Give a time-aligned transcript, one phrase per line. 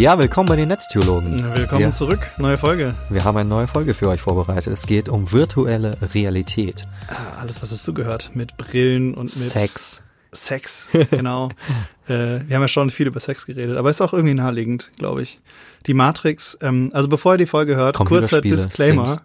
[0.00, 1.54] Ja, willkommen bei den Netztheologen.
[1.54, 2.94] Willkommen wir, zurück, neue Folge.
[3.10, 4.72] Wir haben eine neue Folge für euch vorbereitet.
[4.72, 6.84] Es geht um virtuelle Realität.
[7.08, 10.00] Ah, alles, was dazugehört, mit Brillen und mit Sex.
[10.32, 11.50] Sex, genau.
[12.08, 15.20] äh, wir haben ja schon viel über Sex geredet, aber ist auch irgendwie naheliegend, glaube
[15.20, 15.38] ich.
[15.84, 19.20] Die Matrix, ähm, also bevor ihr die Folge hört, kurzer Disclaimer.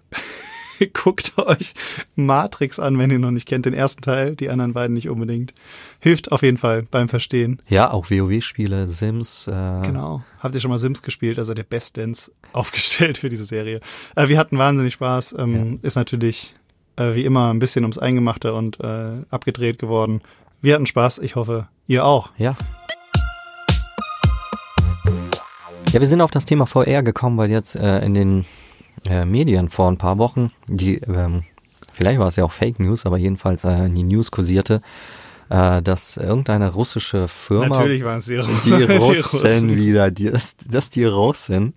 [0.94, 1.74] Guckt euch
[2.16, 5.54] Matrix an, wenn ihr noch nicht kennt, den ersten Teil, die anderen beiden nicht unbedingt.
[6.00, 7.62] Hilft auf jeden Fall beim Verstehen.
[7.68, 9.48] Ja, auch WoW-Spiele, Sims.
[9.48, 10.24] Äh genau.
[10.40, 11.40] Habt ihr schon mal Sims gespielt?
[11.40, 13.80] Also der bestens aufgestellt für diese Serie.
[14.16, 15.36] Äh, wir hatten wahnsinnig Spaß.
[15.40, 15.88] Ähm, ja.
[15.88, 16.56] Ist natürlich
[16.96, 20.22] äh, wie immer ein bisschen ums Eingemachte und äh, abgedreht geworden.
[20.62, 21.20] Wir hatten Spaß.
[21.20, 22.32] Ich hoffe, ihr auch.
[22.38, 22.56] Ja.
[25.92, 28.46] Ja, wir sind auf das Thema VR gekommen, weil jetzt äh, in den
[29.08, 31.44] äh, Medien vor ein paar Wochen, die, ähm,
[31.92, 34.82] vielleicht war es ja auch Fake News, aber jedenfalls äh, die News kursierte,
[35.50, 40.56] äh, dass irgendeine russische Firma, Natürlich waren es die, die Russen, Russen wieder, die, dass,
[40.58, 41.74] dass die Russen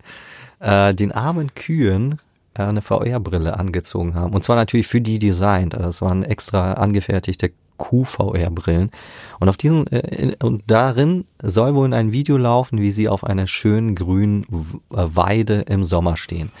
[0.59, 2.19] äh, den armen Kühen
[2.55, 4.33] äh, eine VR-Brille angezogen haben.
[4.33, 5.75] Und zwar natürlich für die designt.
[5.75, 8.91] Also das waren extra angefertigte Kuh-VR-Brillen.
[9.39, 13.47] Und auf diesen äh, und darin soll wohl ein Video laufen, wie sie auf einer
[13.47, 14.45] schönen grünen
[14.89, 16.51] Weide im Sommer stehen.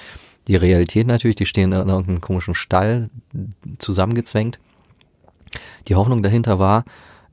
[0.49, 3.11] Die Realität natürlich, die stehen in irgendeinem komischen Stall
[3.77, 4.59] zusammengezwängt.
[5.87, 6.85] Die Hoffnung dahinter war,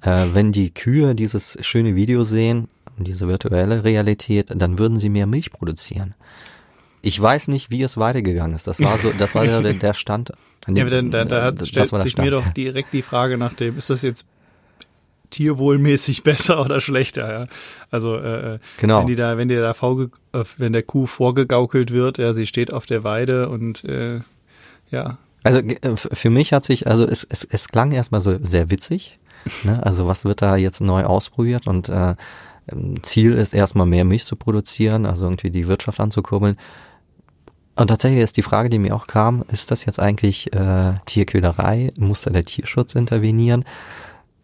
[0.03, 5.27] äh, wenn die Kühe dieses schöne Video sehen, diese virtuelle Realität, dann würden sie mehr
[5.27, 6.15] Milch produzieren.
[7.01, 8.67] Ich weiß nicht, wie es weitergegangen ist.
[8.67, 10.33] Das war so, das war der, der Stand.
[10.69, 13.89] Ja, aber dann, da, da stellt sich mir doch direkt die Frage nach dem, ist
[13.89, 14.27] das jetzt
[15.31, 17.41] tierwohlmäßig besser oder schlechter.
[17.41, 17.47] Ja?
[17.91, 19.01] Also äh, äh, genau.
[19.01, 22.47] wenn die da, wenn die da vorge äh, wenn der Kuh vorgegaukelt wird, ja, sie
[22.47, 24.21] steht auf der Weide und äh,
[24.91, 25.19] ja.
[25.43, 29.19] Also äh, für mich hat sich, also es, es, es klang erstmal so sehr witzig.
[29.63, 29.81] Ne?
[29.85, 32.15] Also was wird da jetzt neu ausprobiert und äh,
[32.71, 36.57] ähm, Ziel ist erstmal mehr Milch zu produzieren, also irgendwie die Wirtschaft anzukurbeln.
[37.77, 41.91] Und tatsächlich ist die Frage, die mir auch kam, ist das jetzt eigentlich äh, Tierquälerei?
[41.99, 43.65] Muss da der Tierschutz intervenieren?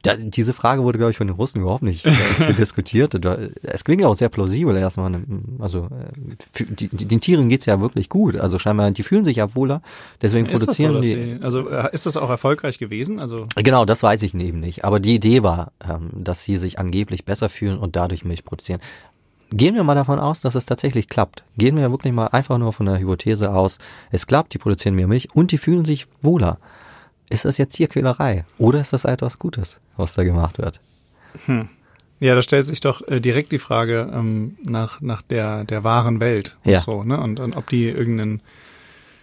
[0.02, 2.12] Da, diese Frage wurde, glaube ich, von den Russen überhaupt nicht äh,
[2.58, 3.14] diskutiert.
[3.62, 5.22] Es klingt ja auch sehr plausibel erstmal.
[5.60, 8.36] Also äh, die, die, den Tieren geht's ja wirklich gut.
[8.36, 9.80] Also scheinbar, die fühlen sich ja wohler.
[10.20, 11.08] Deswegen ist produzieren so, die.
[11.08, 13.20] Sie, also äh, ist das auch erfolgreich gewesen?
[13.20, 14.84] Also genau, das weiß ich eben nicht.
[14.84, 18.80] Aber die Idee war, ähm, dass sie sich angeblich besser fühlen und dadurch Milch produzieren.
[19.52, 21.44] Gehen wir mal davon aus, dass es tatsächlich klappt.
[21.58, 23.78] Gehen wir wirklich mal einfach nur von der Hypothese aus,
[24.10, 26.58] es klappt, die produzieren mehr Milch und die fühlen sich wohler.
[27.32, 28.44] Ist das jetzt Tierquälerei?
[28.59, 30.81] Oder ist das etwas Gutes, was da gemacht wird?
[31.47, 31.69] Hm.
[32.20, 36.20] Ja, da stellt sich doch äh, direkt die Frage ähm, nach, nach der, der wahren
[36.20, 36.56] Welt.
[36.62, 36.78] Ja.
[36.78, 37.20] So, ne?
[37.20, 38.43] und, und ob die irgendeinen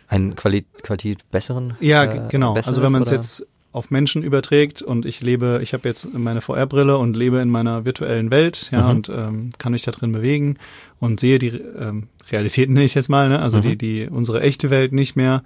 [0.10, 1.76] einen Quali Qualität besseren?
[1.80, 2.56] Ja, äh, genau.
[2.56, 6.42] Also wenn man es jetzt auf Menschen überträgt und ich lebe, ich habe jetzt meine
[6.42, 8.90] VR-Brille und lebe in meiner virtuellen Welt, ja, mhm.
[8.90, 10.58] und ähm, kann mich da drin bewegen
[11.00, 13.40] und sehe die ähm, Realität nenne ich jetzt mal, ne?
[13.40, 13.62] also mhm.
[13.62, 15.44] die, die unsere echte Welt nicht mehr.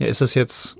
[0.00, 0.76] Ja, ist das jetzt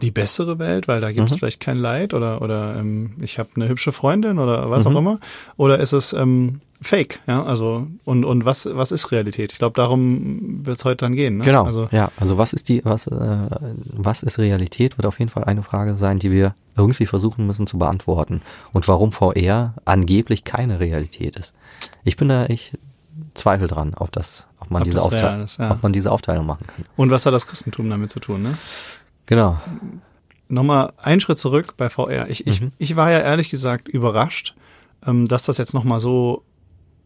[0.00, 1.38] die bessere Welt, weil da gibt es mhm.
[1.38, 4.92] vielleicht kein Leid oder oder ähm, ich habe eine hübsche Freundin oder was mhm.
[4.92, 5.20] auch immer
[5.56, 9.52] oder ist es ähm, Fake, ja, also und und was was ist Realität?
[9.52, 11.38] Ich glaube, darum wird es heute dann gehen.
[11.38, 11.44] Ne?
[11.44, 11.64] Genau.
[11.64, 13.36] Also ja, also was ist die was äh,
[13.92, 14.98] was ist Realität?
[14.98, 18.86] Wird auf jeden Fall eine Frage sein, die wir irgendwie versuchen müssen zu beantworten und
[18.88, 21.54] warum VR angeblich keine Realität ist.
[22.04, 22.72] Ich bin da ich
[23.34, 25.70] zweifel dran, ob das ob man ob diese Aufteilung ja.
[25.70, 26.84] ob man diese Aufteilung machen kann.
[26.96, 28.58] Und was hat das Christentum damit zu tun, ne?
[29.26, 29.60] Genau.
[30.48, 32.28] Nochmal einen Schritt zurück bei VR.
[32.28, 32.72] Ich, ich, mhm.
[32.78, 34.54] ich war ja ehrlich gesagt überrascht,
[35.06, 36.42] ähm, dass das jetzt nochmal so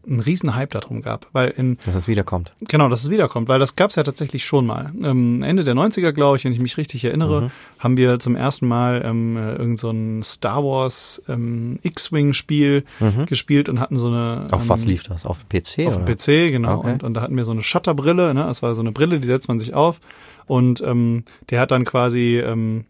[0.09, 2.51] einen riesen Hype darum gab, weil in dass es wiederkommt.
[2.67, 4.91] Genau, dass es wiederkommt, weil das gab es ja tatsächlich schon mal.
[5.01, 7.51] Ähm, Ende der 90er, glaube ich, wenn ich mich richtig erinnere, mhm.
[7.79, 13.25] haben wir zum ersten Mal ähm, irgend so ein Star Wars ähm, X-Wing-Spiel mhm.
[13.25, 14.47] gespielt und hatten so eine.
[14.51, 15.25] Auf ähm, was lief das?
[15.25, 15.87] Auf PC?
[15.87, 16.05] Auf oder?
[16.05, 16.79] PC, genau.
[16.79, 16.91] Okay.
[16.91, 18.43] Und, und da hatten wir so eine Shutterbrille, ne?
[18.43, 19.99] Das war so eine Brille, die setzt man sich auf
[20.47, 22.85] und ähm, der hat dann quasi ähm,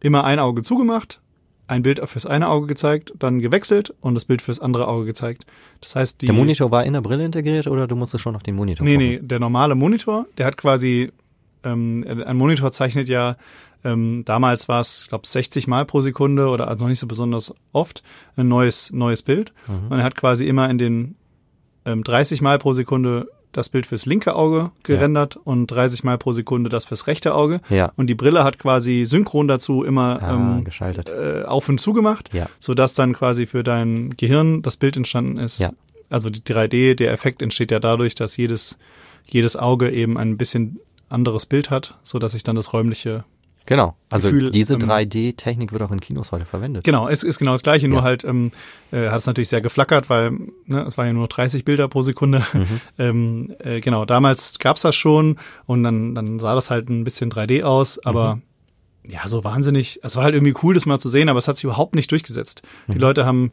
[0.00, 1.20] immer ein Auge zugemacht,
[1.66, 5.46] ein Bild fürs eine Auge gezeigt, dann gewechselt und das Bild fürs andere Auge gezeigt.
[5.80, 6.26] Das heißt, die.
[6.26, 8.84] Der Monitor war in der Brille integriert oder du musstest schon auf den Monitor?
[8.84, 11.12] Nee, nee, der normale Monitor, der hat quasi,
[11.62, 13.36] ähm, ein Monitor zeichnet ja,
[13.84, 17.54] ähm, damals war es, ich glaube, 60 Mal pro Sekunde oder noch nicht so besonders
[17.72, 18.02] oft
[18.36, 19.52] ein neues, neues Bild.
[19.66, 19.88] Mhm.
[19.90, 21.16] Und er hat quasi immer in den
[21.84, 25.40] ähm, 30 Mal pro Sekunde das Bild fürs linke Auge gerendert ja.
[25.44, 27.60] und 30 Mal pro Sekunde das fürs rechte Auge.
[27.70, 27.92] Ja.
[27.96, 31.08] Und die Brille hat quasi synchron dazu immer ah, ähm, geschaltet.
[31.08, 32.46] Äh, auf und zu gemacht, ja.
[32.58, 35.60] sodass dann quasi für dein Gehirn das Bild entstanden ist.
[35.60, 35.70] Ja.
[36.10, 38.78] Also die 3D, der Effekt entsteht ja dadurch, dass jedes,
[39.24, 43.24] jedes Auge eben ein bisschen anderes Bild hat, sodass sich dann das räumliche
[43.66, 43.96] Genau.
[44.10, 46.84] Also Gefühl, diese ähm, 3D-Technik wird auch in Kinos heute verwendet.
[46.84, 48.04] Genau, es ist genau das gleiche, nur Ja.
[48.04, 48.50] halt ähm,
[48.92, 50.32] äh, hat es natürlich sehr geflackert, weil
[50.66, 52.44] ne, es war ja nur 30 Bilder pro Sekunde.
[52.52, 52.80] Mhm.
[52.98, 57.30] ähm, äh, genau, damals gab's das schon und dann, dann sah das halt ein bisschen
[57.30, 58.42] 3D aus, aber Mhm.
[59.12, 61.56] ja, so wahnsinnig, es war halt irgendwie cool, das mal zu sehen, aber es hat
[61.56, 62.62] sich überhaupt nicht durchgesetzt.
[62.88, 63.50] Die Leute haben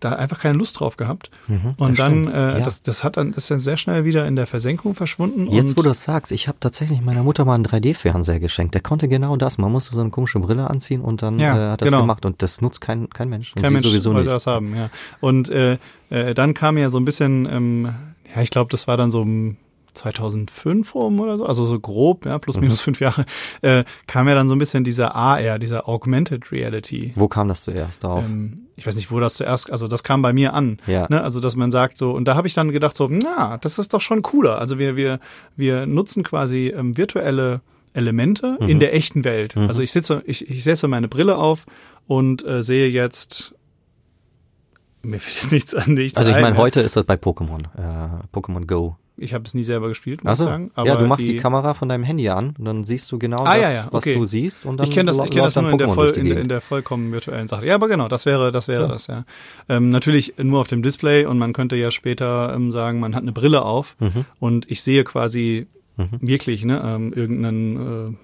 [0.00, 1.30] da einfach keine Lust drauf gehabt.
[1.48, 1.74] und Mhm.
[1.78, 2.60] das dann, äh, Ja.
[2.60, 5.46] das, das hat dann, ist dann sehr schnell wieder in der Versenkung verschwunden.
[5.50, 8.74] Jetzt, und wo du das sagst, ich habe tatsächlich meiner Mutter mal einen 3D-Fernseher geschenkt.
[8.74, 9.58] Der konnte genau das.
[9.58, 12.00] Man musste so eine komische Brille anziehen und dann Ja, äh, hat das genau.
[12.02, 12.24] gemacht.
[12.26, 13.52] Und das nutzt kein, kein Mensch.
[13.54, 14.34] Und Kein Mensch sowieso wollte nicht.
[14.34, 14.90] das haben, ja.
[15.20, 15.78] Und äh,
[16.10, 17.94] äh, dann kam ja so ein bisschen, ähm,
[18.34, 19.56] ja, ich glaube, das war dann so um
[19.96, 22.40] 2005 rum oder so, also so grob, ja, Mhm.
[22.40, 23.24] plus minus fünf Jahre,
[23.62, 27.12] äh, kam ja dann so ein bisschen dieser AR, dieser Augmented Reality.
[27.16, 28.24] Wo kam das zuerst auf?
[28.24, 30.78] Ähm, ich weiß nicht, wo das zuerst, also das kam bei mir an.
[30.86, 31.06] Ja.
[31.08, 31.22] Ne?
[31.22, 33.94] Also, dass man sagt so, und da habe ich dann gedacht so, na, das ist
[33.94, 34.58] doch schon cooler.
[34.58, 35.18] Also wir, wir,
[35.56, 37.62] wir nutzen quasi ähm, virtuelle
[37.94, 38.68] Elemente Mhm.
[38.68, 39.56] in der echten Welt.
[39.56, 41.64] Also ich sitze, ich, ich setze meine Brille auf
[42.06, 43.54] und äh, sehe jetzt
[45.02, 47.60] mir fällt jetzt nichts an, nichts also ich ein, meine, heute ist das bei Pokémon.
[47.78, 48.96] Äh, Pokémon Go.
[49.18, 50.44] Ich habe es nie selber gespielt, muss Achso.
[50.44, 50.70] ich sagen.
[50.74, 53.44] Aber Ja, du machst die, Kamera von deinem Handy an und dann siehst du genau
[53.44, 54.14] Ah, das, ja, ja, was okay.
[54.14, 56.20] du siehst und dann ich kenne das, ich kenn das nur in der, voll, die
[56.20, 57.64] in, in der vollkommen virtuellen Sache.
[57.66, 58.88] Ja, aber genau, das wäre, das wäre Ja.
[58.88, 59.24] das, ja.
[59.68, 63.22] Ähm, natürlich nur auf dem Display und man könnte ja später ähm, sagen, man hat
[63.22, 64.24] eine Brille auf Mhm.
[64.38, 65.66] und ich sehe quasi
[66.20, 68.16] wirklich, ne, ähm, irgendeinen, äh,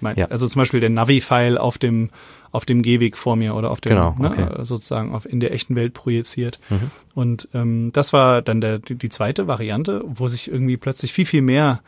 [0.00, 2.08] mein, also zum Beispiel der Navi-File auf dem,
[2.50, 4.60] auf dem Gehweg vor mir oder auf dem, Genau, ne, okay.
[4.60, 6.58] äh, sozusagen auf, in der echten Welt projiziert.
[6.70, 6.90] Mhm.
[7.14, 11.42] Und ähm, das war dann der, die, zweite Variante, wo sich irgendwie plötzlich viel, viel
[11.42, 11.80] mehr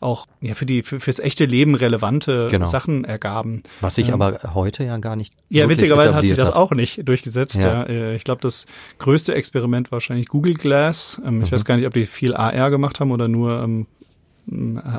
[0.00, 2.66] auch ja für die für, fürs echte Leben relevante Genau.
[2.66, 3.64] Sachen ergaben.
[3.80, 7.08] Was sich Ähm, aber heute ja gar nicht ja, witzigerweise hat sich das auch nicht
[7.08, 7.56] durchgesetzt.
[7.56, 7.82] Ja.
[7.82, 7.82] Ja.
[7.88, 8.66] Äh, Ich glaube, das
[8.98, 11.20] größte Experiment war wahrscheinlich Google Glass.
[11.26, 11.54] Ähm, Ich Mhm.
[11.54, 13.86] weiß gar nicht, ob die viel AR gemacht haben oder nur ähm,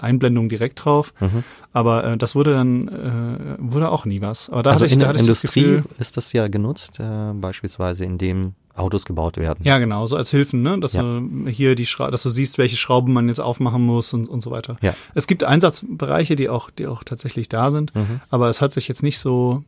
[0.02, 1.14] Einblendung direkt drauf.
[1.20, 1.44] Mhm.
[1.74, 4.50] Aber äh, das wurde dann äh, wurde auch nie was.
[4.50, 6.48] Aber da also hatte ich, in da der hatte das Industrie Gefühl, ist das ja
[6.48, 9.60] genutzt, äh, beispielsweise indem Autos gebaut werden.
[9.64, 11.02] ja genau, so als Hilfen, ne, dass Ja.
[11.02, 14.42] du hier die Schra dass du siehst, welche Schrauben man jetzt aufmachen muss und, und
[14.42, 14.78] so weiter.
[14.82, 14.94] Ja.
[15.16, 18.22] Es gibt Einsatzbereiche, die auch die auch tatsächlich da sind, Mhm.
[18.30, 19.64] aber es hat sich jetzt nicht so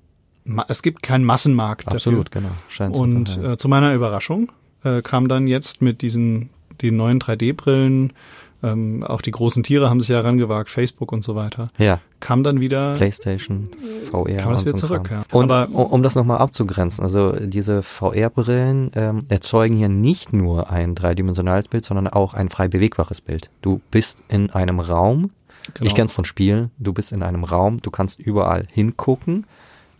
[0.70, 1.96] es gibt keinen Massenmarkt dafür.
[1.98, 2.50] Absolut, genau.
[2.70, 3.52] Scheint so Und zu sein.
[3.52, 4.52] äh, zu meiner Überraschung
[4.84, 6.50] äh, kam dann jetzt mit diesen
[6.82, 8.14] den neuen 3D-Brillen,
[8.64, 12.44] ähm, auch die großen Tiere haben sich ja herangewagt, Facebook und so weiter, ja, kam
[12.44, 13.70] dann wieder PlayStation,
[14.12, 14.38] VR.
[14.38, 15.10] kam das wieder so zurück.
[15.12, 15.24] Ja.
[15.32, 20.70] Und Aber um, um das nochmal abzugrenzen, also diese VR-Brillen ähm, erzeugen hier nicht nur
[20.70, 23.50] ein dreidimensionales Bild, sondern auch ein frei bewegbares Bild.
[23.62, 25.32] Du bist in einem Raum,
[25.76, 25.88] Genau.
[25.88, 29.46] ich kenn's von Spielen, du bist in einem Raum, du kannst überall hingucken.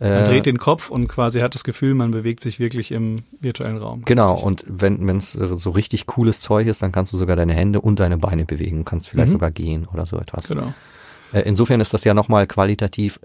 [0.02, 3.20] Man Äh, dreht den Kopf und quasi hat das Gefühl, man bewegt sich wirklich im
[3.40, 4.02] virtuellen Raum.
[4.04, 4.44] Genau, Richtig.
[4.46, 8.00] und wenn es so richtig cooles Zeug ist, dann kannst du sogar deine Hände und
[8.00, 9.32] deine Beine bewegen, kannst vielleicht Mhm.
[9.34, 10.48] sogar gehen oder so etwas.
[10.48, 10.74] Genau.
[11.32, 13.20] Äh, insofern ist das ja nochmal qualitativ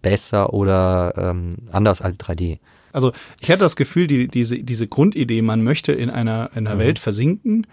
[0.00, 2.58] besser oder ähm, anders als 3D.
[2.92, 6.78] Also ich hatte das Gefühl, die, diese, diese Grundidee, man möchte in einer, in einer
[6.78, 7.66] Welt versinken,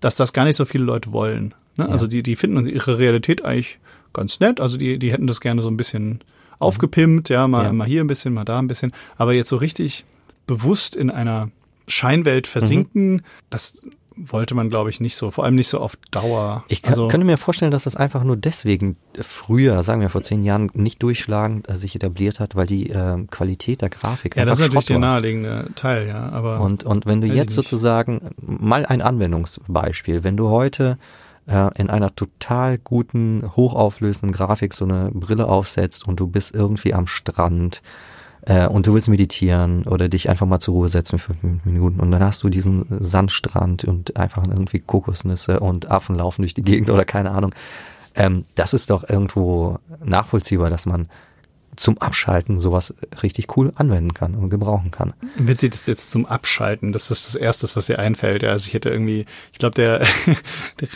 [0.00, 1.54] dass das gar nicht so viele Leute wollen.
[1.78, 1.88] Ne?
[1.88, 3.78] Also die, die finden ihre Realität eigentlich
[4.12, 4.60] ganz nett.
[4.60, 6.20] Also die, die hätten das gerne so ein bisschen
[6.58, 7.72] aufgepimpt, ja, mal, Ja.
[7.72, 8.92] mal hier ein bisschen, mal da ein bisschen.
[9.16, 10.04] Aber jetzt so richtig
[10.46, 11.50] bewusst in einer
[11.88, 13.84] Scheinwelt versinken, das
[14.16, 15.30] wollte man, glaube ich, nicht so.
[15.30, 16.64] Vor allem nicht so auf Dauer.
[16.68, 20.22] Ich kann, also, könnte mir vorstellen, dass das einfach nur deswegen früher, sagen wir vor
[20.22, 24.46] zehn Jahren, nicht durchschlagend äh, sich etabliert hat, weil die ähm, Qualität der Grafik ja,
[24.46, 26.30] das ist natürlich der naheliegende Teil, ja.
[26.30, 30.98] Aber Und, und wenn du jetzt sozusagen, mal ein Anwendungsbeispiel, wenn du heute
[31.46, 36.94] äh, in einer total guten, hochauflösenden Grafik so eine Brille aufsetzt und du bist irgendwie
[36.94, 37.82] am Strand
[38.42, 42.00] äh, und du willst meditieren oder dich einfach mal zur Ruhe setzen für fünf Minuten
[42.00, 46.64] und dann hast du diesen Sandstrand und einfach irgendwie Kokosnüsse und Affen laufen durch die
[46.64, 47.54] Gegend oder keine Ahnung.
[48.14, 51.08] Ähm, das ist doch irgendwo nachvollziehbar, dass man
[51.76, 55.12] zum Abschalten sowas richtig cool anwenden kann und gebrauchen kann.
[55.36, 58.42] Witzig, das jetzt zum Abschalten, das ist das Erste, was dir einfällt.
[58.42, 60.00] Ja, also ich hätte irgendwie, ich glaube, der,
[60.80, 60.88] der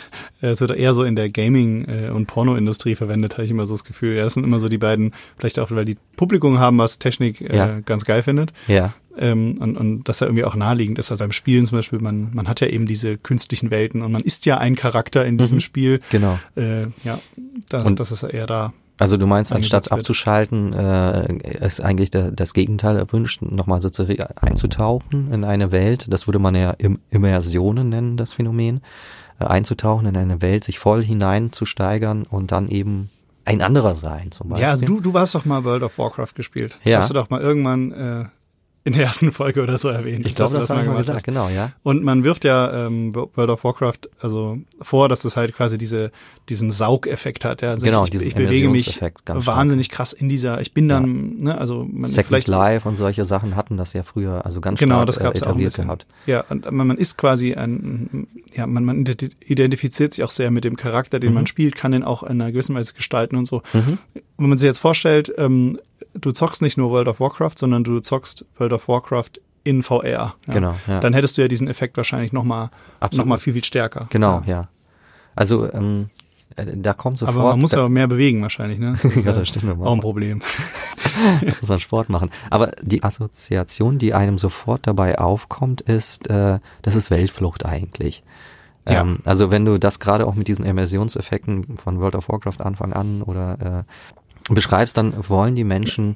[0.51, 3.73] es wird eher so in der Gaming- äh, und Pornoindustrie verwendet, habe ich immer so
[3.73, 4.15] das Gefühl.
[4.15, 7.41] Ja, das sind immer so die beiden, vielleicht auch, weil die Publikum haben, was Technik
[7.41, 7.79] äh, Ja.
[7.85, 8.51] ganz geil findet.
[8.67, 8.93] Ja.
[9.17, 11.11] Ähm, und, und das ja irgendwie auch naheliegend ist.
[11.11, 14.21] Also beim Spielen zum Beispiel, man, man hat ja eben diese künstlichen Welten und man
[14.21, 15.99] ist ja ein Charakter in diesem Spiel.
[16.11, 16.39] Genau.
[16.55, 17.19] Äh, ja,
[17.69, 18.73] das, Und- das ist eher da.
[19.01, 24.05] Also du meinst, anstatt abzuschalten, äh, ist eigentlich der, das Gegenteil erwünscht, nochmal so zu
[24.39, 26.05] einzutauchen in eine Welt.
[26.09, 28.81] Das würde man ja Im Immersionen nennen, das Phänomen.
[29.39, 33.09] Äh, einzutauchen in eine Welt, sich voll hineinzusteigern und dann eben
[33.43, 34.65] ein anderer sein zum Beispiel.
[34.65, 36.77] Ja, also du, du hast doch mal World of Warcraft gespielt.
[36.83, 36.97] Das Ja.
[36.99, 38.25] hast du doch mal irgendwann äh,
[38.83, 40.25] in der ersten Folge oder so erwähnt.
[40.25, 41.23] Ich glaube, das, das haben wir gesagt, hast.
[41.23, 41.71] genau, ja.
[41.83, 46.11] Und man wirft ja ähm, World of Warcraft also vor, dass es halt quasi diese
[46.51, 47.61] diesen Saugeffekt hat.
[47.61, 47.71] Ja.
[47.71, 49.97] Also genau, ich, diesen ich bewege mich wahnsinnig stark.
[49.97, 50.61] krass in dieser.
[50.61, 51.45] Ich bin dann, ja.
[51.45, 54.79] ne, also man Second vielleicht Life und solche Sachen hatten das ja früher, also ganz
[54.79, 56.05] genau, stark das gab's äh, etabliert auch gehabt.
[56.27, 59.05] Ja, und man, man ist quasi ein, ja, man, man
[59.45, 61.35] identifiziert sich auch sehr mit dem Charakter, den mhm.
[61.35, 63.63] man spielt, kann den auch in einer gewissen Weise gestalten und so.
[63.73, 63.97] Mhm.
[64.37, 65.79] Wenn man sich jetzt vorstellt, ähm,
[66.13, 70.03] du zockst nicht nur World of Warcraft, sondern du zockst World of Warcraft in VR.
[70.47, 70.53] Ja.
[70.53, 70.75] Genau.
[70.87, 70.99] Ja.
[70.99, 72.69] Dann hättest du ja diesen Effekt wahrscheinlich nochmal
[73.13, 74.07] noch mal viel, viel stärker.
[74.09, 74.51] Genau, ja.
[74.51, 74.69] ja.
[75.35, 76.20] Also ähm, äh,
[76.55, 77.37] da kommt sofort.
[77.37, 78.97] Aber man muss ja mehr bewegen wahrscheinlich, ne?
[79.03, 79.81] Das ja, das stimmt.
[79.81, 80.41] Auch ein Problem.
[81.59, 82.29] muss man Sport machen.
[82.49, 88.23] Aber die Assoziation, die einem sofort dabei aufkommt, ist, äh, das ist Weltflucht eigentlich.
[88.87, 89.01] Ja.
[89.01, 92.93] Ähm, also wenn du das gerade auch mit diesen Immersionseffekten von World of Warcraft Anfang
[92.93, 96.15] an oder äh, beschreibst, dann wollen die Menschen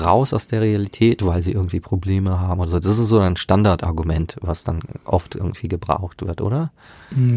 [0.00, 2.78] raus aus der Realität, weil sie irgendwie Probleme haben oder so.
[2.78, 6.72] Das ist so ein Standardargument, was dann oft irgendwie gebraucht wird, oder?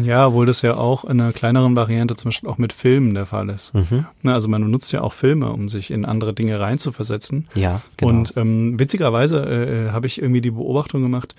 [0.02, 3.26] Ja, obwohl das ja auch in einer kleineren Variante zum Beispiel auch mit Filmen der
[3.26, 3.74] Fall ist.
[3.74, 4.06] Mhm.
[4.24, 7.46] Also man benutzt ja auch Filme, um sich in andere Dinge reinzuversetzen.
[7.54, 8.10] Ja, genau.
[8.10, 11.34] Und ähm, witzigerweise äh, habe ich irgendwie die Beobachtung gemacht,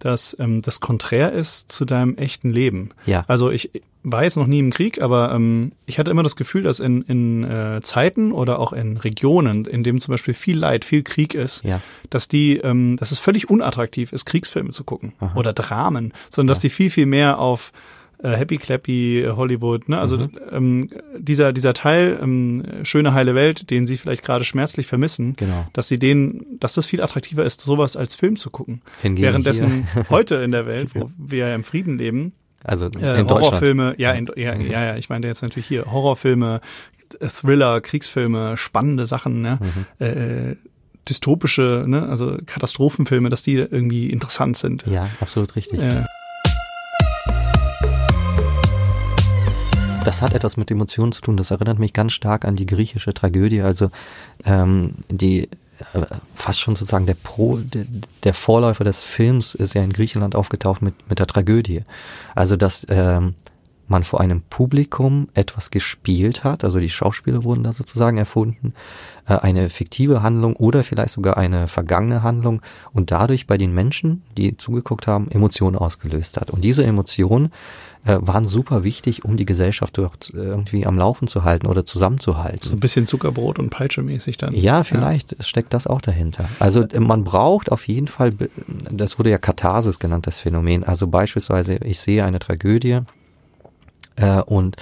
[0.00, 2.90] dass ähm, das konträr ist zu deinem echten Leben.
[3.06, 3.24] Ja.
[3.28, 3.70] Also ich
[4.02, 7.02] war jetzt noch nie im Krieg, aber ähm, ich hatte immer das Gefühl, dass in,
[7.02, 11.34] in äh, Zeiten oder auch in Regionen, in dem zum Beispiel viel Leid, viel Krieg
[11.34, 11.80] ist, ja.
[12.08, 15.32] dass die, ähm, dass es völlig unattraktiv ist, Kriegsfilme zu gucken Aha.
[15.36, 16.54] oder Dramen, sondern ja.
[16.54, 17.72] dass die viel, viel mehr auf
[18.22, 19.98] äh, Happy Clappy äh, Hollywood, ne?
[19.98, 20.30] Also mhm.
[20.50, 25.66] ähm, dieser dieser Teil ähm, schöne heile Welt, den sie vielleicht gerade schmerzlich vermissen, genau.
[25.72, 28.82] dass sie den, dass das viel attraktiver ist, sowas als Film zu gucken.
[29.02, 33.94] Hingegen Währenddessen heute in der Welt, wo wir ja im Frieden leben, also äh, Horrorfilme,
[33.96, 36.60] ja, in, ja, ja, ja, ich meine jetzt natürlich hier Horrorfilme,
[37.20, 39.58] Thriller, Kriegsfilme, spannende Sachen, ne?
[39.60, 40.04] Mhm.
[40.04, 40.56] Äh,
[41.08, 44.86] dystopische, ne, also Katastrophenfilme, dass die irgendwie interessant sind.
[44.86, 45.80] Ja, absolut richtig.
[45.80, 46.06] Ja.
[50.04, 51.36] Das hat etwas mit Emotionen zu tun.
[51.36, 53.62] Das erinnert mich ganz stark an die griechische Tragödie.
[53.62, 53.90] Also
[54.44, 55.44] ähm, die
[55.92, 57.58] äh, fast schon sozusagen der Pro,
[58.24, 61.82] der, Vorläufer des Films ist ja in Griechenland aufgetaucht mit mit der Tragödie.
[62.34, 63.34] Also dass ähm,
[63.90, 68.72] man vor einem Publikum etwas gespielt hat, also die Schauspieler wurden da sozusagen erfunden,
[69.26, 74.22] äh, eine fiktive Handlung oder vielleicht sogar eine vergangene Handlung und dadurch bei den Menschen,
[74.36, 76.50] die zugeguckt haben, Emotionen ausgelöst hat.
[76.50, 77.50] Und diese Emotionen
[78.04, 82.68] äh, waren super wichtig, um die Gesellschaft dort irgendwie am Laufen zu halten oder zusammenzuhalten.
[82.68, 84.54] So ein bisschen Zuckerbrot und Peitsche mäßig dann.
[84.54, 85.42] Ja, vielleicht ja.
[85.42, 86.48] steckt das auch dahinter.
[86.60, 88.32] Also äh, man braucht auf jeden Fall,
[88.90, 90.84] das wurde ja Katharsis genannt, das Phänomen.
[90.84, 93.00] Also beispielsweise, ich sehe eine Tragödie
[94.20, 94.76] äh, und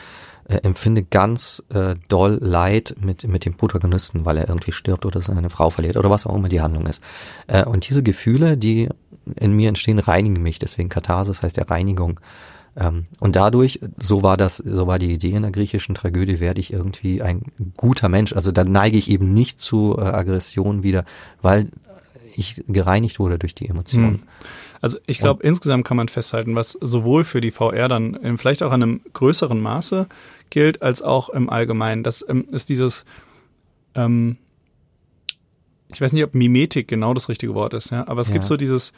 [0.49, 5.21] äh, empfinde ganz äh, doll Leid mit, mit dem Protagonisten, weil er irgendwie stirbt oder
[5.21, 7.03] seine Frau verliert oder was auch immer die Handlung ist.
[7.47, 8.89] Äh, und diese Gefühle, die
[9.37, 10.59] in mir entstehen, reinigen mich.
[10.59, 12.19] Deswegen Katharsis heißt ja Reinigung.
[12.77, 16.61] Ähm, und dadurch, so war das, so war die Idee in der griechischen Tragödie, werde
[16.61, 17.43] ich irgendwie ein
[17.77, 18.33] guter Mensch.
[18.33, 21.05] Also da neige ich eben nicht zu äh, Aggression wieder,
[21.43, 21.69] weil
[22.37, 24.15] ich gereinigt wurde durch die Emotionen.
[24.15, 24.23] Hm.
[24.81, 28.63] Also ich glaube, insgesamt kann man festhalten, was sowohl für die VR dann in, vielleicht
[28.63, 30.07] auch in einem größeren Maße
[30.51, 32.05] gilt, als auch im Allgemeinen.
[32.05, 33.05] Das ähm, ist dieses,
[33.95, 34.37] ähm,
[35.89, 38.35] ich weiß nicht, ob Mimetik genau das richtige Wort ist, ja, aber es ja.
[38.35, 38.93] gibt so dieses,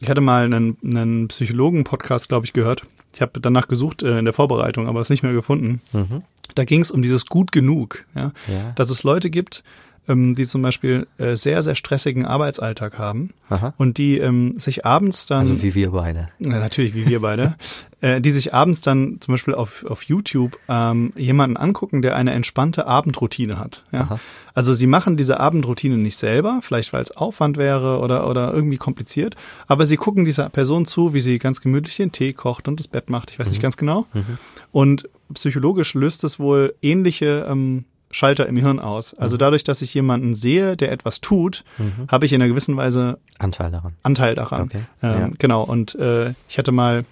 [0.00, 2.82] ich hatte mal einen, einen Psychologen-Podcast, glaube ich, gehört.
[3.14, 5.80] Ich habe danach gesucht äh, in der Vorbereitung, aber es nicht mehr gefunden.
[5.92, 6.22] Mhm.
[6.54, 8.32] Da ging es um dieses gut genug, ja?
[8.48, 8.72] ja.
[8.76, 9.62] dass es Leute gibt,
[10.08, 13.74] ähm, die zum Beispiel äh, sehr, sehr stressigen Arbeitsalltag haben Aha.
[13.76, 15.40] und die ähm, sich abends dann.
[15.40, 16.28] Also wie wir beide.
[16.38, 17.54] Ja, natürlich, wie wir beide.
[18.00, 22.32] äh, die sich abends dann zum Beispiel auf, auf YouTube ähm, jemanden angucken, der eine
[22.32, 23.84] entspannte Abendroutine hat.
[23.92, 24.00] Ja?
[24.00, 24.20] Aha.
[24.54, 28.78] Also sie machen diese Abendroutine nicht selber, vielleicht weil es Aufwand wäre oder, oder irgendwie
[28.78, 32.80] kompliziert, aber sie gucken dieser Person zu, wie sie ganz gemütlich den Tee kocht und
[32.80, 33.52] das Bett macht, ich weiß mhm.
[33.52, 34.06] nicht ganz genau.
[34.12, 34.38] Mhm.
[34.72, 39.14] Und psychologisch löst es wohl ähnliche ähm, Schalter im Hirn aus.
[39.14, 39.38] Also mhm.
[39.38, 42.06] dadurch, dass ich jemanden sehe, der etwas tut, mhm.
[42.08, 43.94] habe ich in einer gewissen Weise Anteil daran.
[44.02, 44.62] Anteil daran.
[44.62, 44.82] Okay.
[45.02, 45.30] Ähm, ja.
[45.38, 45.62] Genau.
[45.62, 47.04] Und äh, ich hatte mal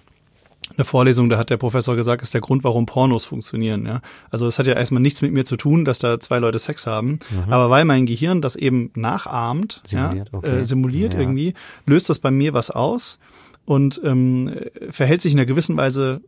[0.77, 3.85] eine Vorlesung, da hat der Professor gesagt, ist der Grund, warum Pornos funktionieren.
[3.85, 4.01] Ja?
[4.29, 6.85] Also es hat ja erstmal nichts mit mir zu tun, dass da zwei Leute Sex
[6.85, 7.51] haben, mhm.
[7.51, 10.59] aber weil mein Gehirn das eben nachahmt, simuliert, ja, okay.
[10.59, 11.21] äh, simuliert ja.
[11.21, 11.53] irgendwie,
[11.85, 13.17] löst das bei mir was aus
[13.65, 14.53] und ähm,
[14.91, 16.21] verhält sich in einer gewissen Weise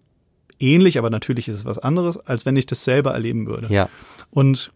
[0.61, 3.67] ähnlich, aber natürlich ist es was anderes, als wenn ich das selber erleben würde.
[3.73, 3.89] Ja.
[4.29, 4.71] Und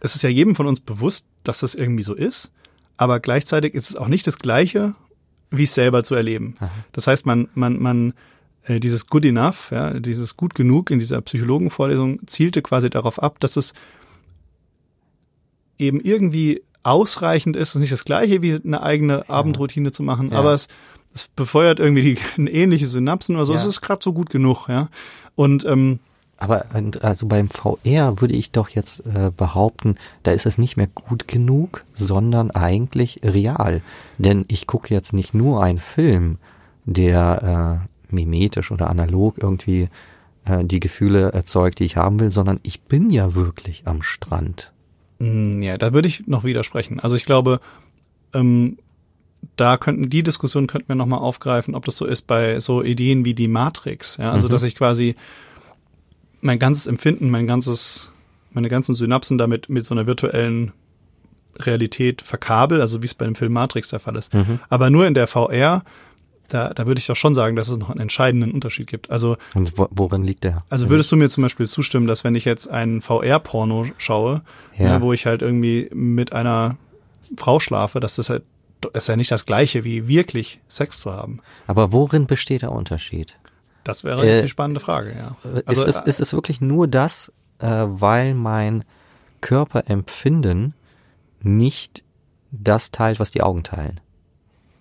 [0.00, 2.50] es ist ja jedem von uns bewusst, dass das irgendwie so ist,
[2.96, 4.94] aber gleichzeitig ist es auch nicht das Gleiche,
[5.50, 6.56] wie es selber zu erleben.
[6.58, 6.70] Aha.
[6.92, 8.14] Das heißt, man, man, man,
[8.64, 13.38] äh, dieses Good Enough, ja, dieses gut genug in dieser Psychologenvorlesung zielte quasi darauf ab,
[13.40, 13.74] dass es
[15.78, 17.70] eben irgendwie ausreichend ist.
[17.70, 19.28] Es ist nicht das gleiche wie eine eigene ja.
[19.28, 20.38] Abendroutine zu machen, ja.
[20.38, 20.68] aber es,
[21.16, 23.54] es befeuert irgendwie die, ähnliche Synapsen oder so.
[23.54, 23.58] Ja.
[23.58, 24.88] Es ist gerade so gut genug, ja.
[25.34, 25.98] Und ähm,
[26.38, 26.66] aber
[27.00, 31.26] also beim VR würde ich doch jetzt äh, behaupten, da ist es nicht mehr gut
[31.28, 33.80] genug, sondern eigentlich real.
[34.18, 36.36] Denn ich gucke jetzt nicht nur einen Film,
[36.84, 37.80] der
[38.10, 39.88] äh, mimetisch oder analog irgendwie
[40.44, 44.72] äh, die Gefühle erzeugt, die ich haben will, sondern ich bin ja wirklich am Strand.
[45.18, 47.00] Mm, ja, da würde ich noch widersprechen.
[47.00, 47.60] Also ich glaube,
[48.34, 48.76] ähm,
[49.56, 53.24] da könnten die Diskussion könnten wir nochmal aufgreifen, ob das so ist bei so Ideen
[53.24, 54.16] wie die Matrix.
[54.16, 54.32] Ja?
[54.32, 54.52] Also mhm.
[54.52, 55.16] dass ich quasi
[56.40, 58.12] mein ganzes Empfinden, mein ganzes,
[58.52, 60.72] meine ganzen Synapsen damit mit so einer virtuellen
[61.58, 64.34] Realität verkabel, also wie es bei dem Film Matrix der Fall ist.
[64.34, 64.60] Mhm.
[64.68, 65.82] Aber nur in der VR,
[66.48, 69.10] da, da würde ich doch schon sagen, dass es noch einen entscheidenden Unterschied gibt.
[69.10, 70.64] Also und worin liegt der?
[70.68, 74.42] Also würdest du mir zum Beispiel zustimmen, dass wenn ich jetzt einen VR-Porno schaue,
[74.78, 74.98] ja.
[74.98, 76.76] ne, wo ich halt irgendwie mit einer
[77.36, 78.42] Frau schlafe, dass das halt
[78.92, 81.40] ist ja nicht das gleiche wie wirklich Sex zu haben.
[81.66, 83.38] Aber worin besteht der Unterschied?
[83.84, 85.36] Das wäre äh, jetzt die spannende Frage, ja.
[85.66, 88.84] Also, ist, es, ist es wirklich nur das, äh, weil mein
[89.40, 90.74] Körperempfinden
[91.40, 92.02] nicht
[92.50, 94.00] das teilt, was die Augen teilen?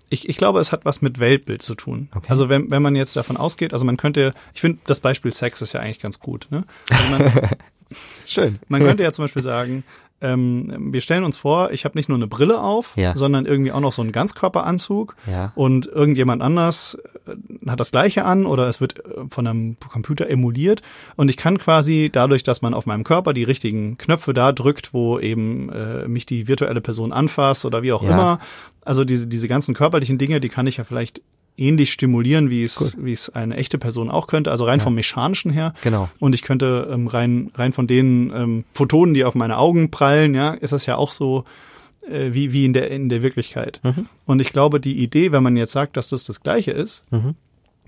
[0.09, 2.09] Ich, ich glaube, es hat was mit Weltbild zu tun.
[2.15, 2.27] Okay.
[2.29, 5.61] Also wenn, wenn man jetzt davon ausgeht, also man könnte, ich finde, das Beispiel Sex
[5.61, 6.47] ist ja eigentlich ganz gut.
[6.51, 6.63] Ne?
[6.89, 7.49] Also man,
[8.25, 8.59] Schön.
[8.67, 9.83] Man könnte ja zum Beispiel sagen,
[10.21, 13.15] ähm, wir stellen uns vor, ich habe nicht nur eine Brille auf, ja.
[13.17, 15.51] sondern irgendwie auch noch so einen Ganzkörperanzug ja.
[15.55, 20.29] und irgendjemand anders äh, hat das gleiche an oder es wird äh, von einem Computer
[20.29, 20.81] emuliert
[21.17, 24.93] und ich kann quasi dadurch, dass man auf meinem Körper die richtigen Knöpfe da drückt,
[24.93, 28.11] wo eben äh, mich die virtuelle Person anfasst oder wie auch ja.
[28.11, 28.39] immer,
[28.85, 31.21] also diese, diese ganzen körperlichen Dinge, die kann ich ja vielleicht
[31.57, 33.05] ähnlich stimulieren, wie es, cool.
[33.05, 34.83] wie es eine echte Person auch könnte, also rein ja.
[34.83, 35.73] vom Mechanischen her.
[35.83, 36.09] Genau.
[36.19, 40.33] Und ich könnte ähm, rein, rein von den ähm, Photonen, die auf meine Augen prallen,
[40.33, 41.45] ja, ist das ja auch so
[42.07, 43.79] äh, wie, wie in der, in der Wirklichkeit.
[43.83, 44.07] Mhm.
[44.25, 47.35] Und ich glaube, die Idee, wenn man jetzt sagt, dass das das Gleiche ist, mhm.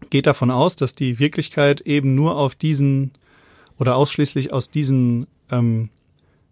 [0.09, 3.11] geht davon aus, dass die Wirklichkeit eben nur auf diesen
[3.77, 5.89] oder ausschließlich aus diesen ähm,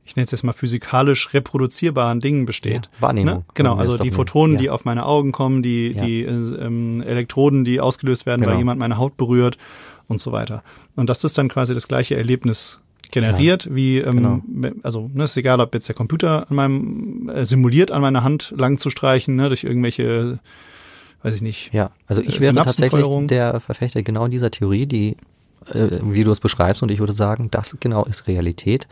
[0.06, 2.90] ich nenne es jetzt mal physikalisch reproduzierbaren Dingen besteht.
[2.94, 3.40] Ja, Wahrnehmung.
[3.40, 3.46] Ne?
[3.56, 4.62] Genau, also die Photonen, ja.
[4.62, 6.06] die auf meine Augen kommen, die, ja.
[6.06, 8.54] die äh, ähm, Elektroden, die ausgelöst werden, genau.
[8.54, 9.58] weil jemand meine Haut berührt
[10.08, 10.64] und so weiter.
[10.96, 12.80] Und dass das dann quasi das gleiche Erlebnis
[13.12, 14.76] generiert, wie ähm, genau.
[14.84, 18.54] also ne, ist egal, ob jetzt der Computer an meinem äh, simuliert an meiner Hand
[18.58, 20.40] lang zu streichen, ne, durch irgendwelche
[21.24, 21.74] weiß ich nicht.
[21.74, 25.18] Ja, also ich wäre tatsächlich der Verfechter genau dieser Theorie, die
[25.74, 28.88] äh, wie du es beschreibst und ich würde sagen, das genau ist Realität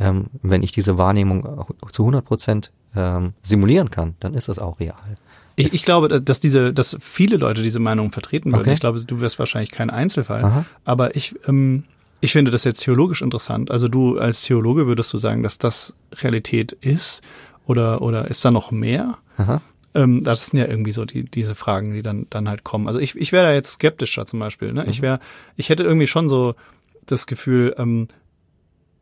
[0.00, 4.80] ähm, wenn ich diese Wahrnehmung zu 100 Prozent ähm, simulieren kann, dann ist das auch
[4.80, 4.96] real.
[5.56, 8.62] Ich, ich glaube, dass diese, dass viele Leute diese Meinung vertreten würden.
[8.62, 8.72] Okay.
[8.74, 10.44] Ich glaube, du wirst wahrscheinlich kein Einzelfall.
[10.44, 10.64] Aha.
[10.84, 11.84] Aber ich, ähm,
[12.20, 13.70] ich finde das jetzt theologisch interessant.
[13.70, 17.22] Also du als Theologe würdest du sagen, dass das Realität ist
[17.66, 19.18] oder oder ist da noch mehr?
[19.36, 19.60] Aha.
[19.94, 22.88] Ähm, das sind ja irgendwie so die diese Fragen, die dann dann halt kommen.
[22.88, 24.72] Also ich ich wäre da jetzt skeptischer zum Beispiel.
[24.72, 24.82] Ne?
[24.82, 24.90] Mhm.
[24.90, 25.20] Ich wäre,
[25.56, 26.54] ich hätte irgendwie schon so
[27.06, 28.08] das Gefühl, ähm,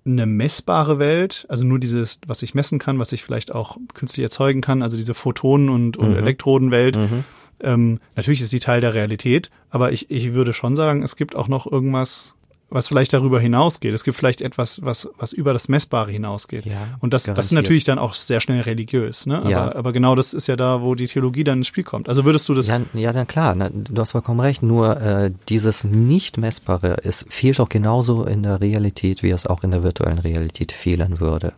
[0.04, 4.24] eine messbare Welt, also nur dieses, was ich messen kann, was ich vielleicht auch künstlich
[4.24, 6.16] erzeugen kann, also diese Photonen- und, und mhm.
[6.16, 6.96] Elektrodenwelt.
[6.96, 7.24] Mhm.
[7.60, 11.36] Ähm, natürlich ist sie Teil der Realität, aber ich, ich würde schon sagen, es gibt
[11.36, 12.34] auch noch irgendwas,
[12.72, 13.92] was vielleicht darüber hinausgeht.
[13.94, 16.64] Es gibt vielleicht etwas, was, was über das Messbare hinausgeht.
[16.64, 19.26] Ja, und das, das ist natürlich dann auch sehr schnell religiös.
[19.26, 19.38] Ne?
[19.38, 19.74] Aber, ja.
[19.74, 22.08] aber genau das ist ja da, wo die Theologie dann ins Spiel kommt.
[22.08, 22.68] Also würdest du das.
[22.68, 24.62] Ja, ja na klar, na, du hast vollkommen recht.
[24.62, 29.70] Nur äh, dieses Nicht-Messbare, es fehlt auch genauso in der Realität, wie es auch in
[29.70, 31.52] der virtuellen Realität fehlen würde.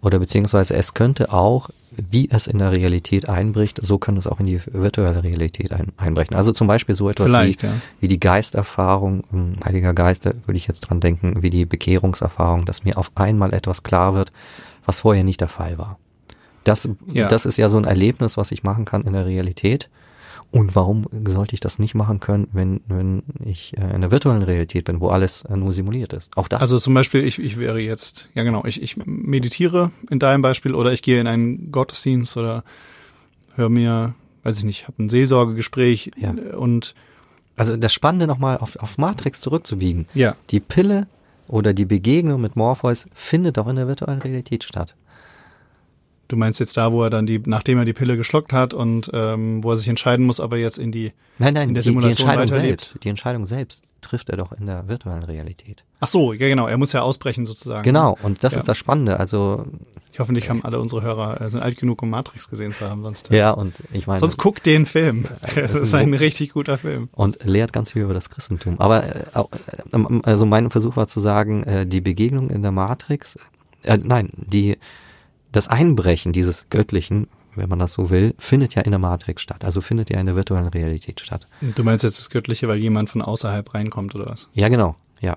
[0.00, 1.70] Oder beziehungsweise es könnte auch,
[2.10, 5.92] wie es in der Realität einbricht, so kann es auch in die virtuelle Realität ein,
[5.96, 6.36] einbrechen.
[6.36, 7.72] Also zum Beispiel so etwas wie, ja.
[8.00, 12.84] wie die Geisterfahrung, ähm, Heiliger Geist, würde ich jetzt dran denken, wie die Bekehrungserfahrung, dass
[12.84, 14.32] mir auf einmal etwas klar wird,
[14.86, 15.98] was vorher nicht der Fall war.
[16.64, 17.28] Das, ja.
[17.28, 19.88] das ist ja so ein Erlebnis, was ich machen kann in der Realität.
[20.52, 24.42] Und warum sollte ich das nicht machen können, wenn, wenn ich äh, in der virtuellen
[24.42, 26.30] Realität bin, wo alles äh, nur simuliert ist?
[26.36, 26.60] Auch das.
[26.60, 30.74] Also zum Beispiel, ich, ich wäre jetzt, ja genau, ich, ich meditiere in deinem Beispiel
[30.74, 32.64] oder ich gehe in einen Gottesdienst oder
[33.56, 36.34] höre mir, weiß ich nicht, habe ein Seelsorgegespräch ja.
[36.54, 36.94] und
[37.56, 40.06] also das Spannende nochmal auf, auf Matrix zurückzubiegen.
[40.12, 40.36] Ja.
[40.50, 41.06] Die Pille
[41.48, 44.96] oder die Begegnung mit Morpheus findet auch in der virtuellen Realität statt.
[46.28, 49.10] Du meinst jetzt da, wo er dann die, nachdem er die Pille geschluckt hat und
[49.12, 51.82] ähm, wo er sich entscheiden muss, ob er jetzt in die nein, nein, in der
[51.82, 55.84] die, Simulation die Entscheidung selbst, die Entscheidung selbst trifft er doch in der virtuellen Realität.
[56.00, 57.84] Ach so, ja genau, er muss ja ausbrechen sozusagen.
[57.84, 58.58] Genau, und das ja.
[58.58, 59.18] ist das Spannende.
[59.20, 59.64] Also
[60.12, 63.02] ich hoffentlich haben alle unsere Hörer äh, sind alt genug, um Matrix gesehen zu haben,
[63.02, 63.30] sonst.
[63.30, 64.20] Äh, ja, und ich meine.
[64.20, 65.24] Sonst guckt den Film.
[65.54, 67.08] Das, ist ein richtig guter Film.
[67.12, 68.80] Und lehrt ganz viel über das Christentum.
[68.80, 69.20] Aber äh,
[70.24, 73.36] also mein Versuch war zu sagen, die Begegnung in der Matrix,
[73.84, 74.76] äh, nein, die
[75.52, 79.64] das Einbrechen dieses Göttlichen, wenn man das so will, findet ja in der Matrix statt.
[79.64, 81.46] Also findet ja in der virtuellen Realität statt.
[81.76, 84.48] Du meinst jetzt das Göttliche, weil jemand von außerhalb reinkommt oder was?
[84.54, 84.96] Ja, genau.
[85.20, 85.36] Ja.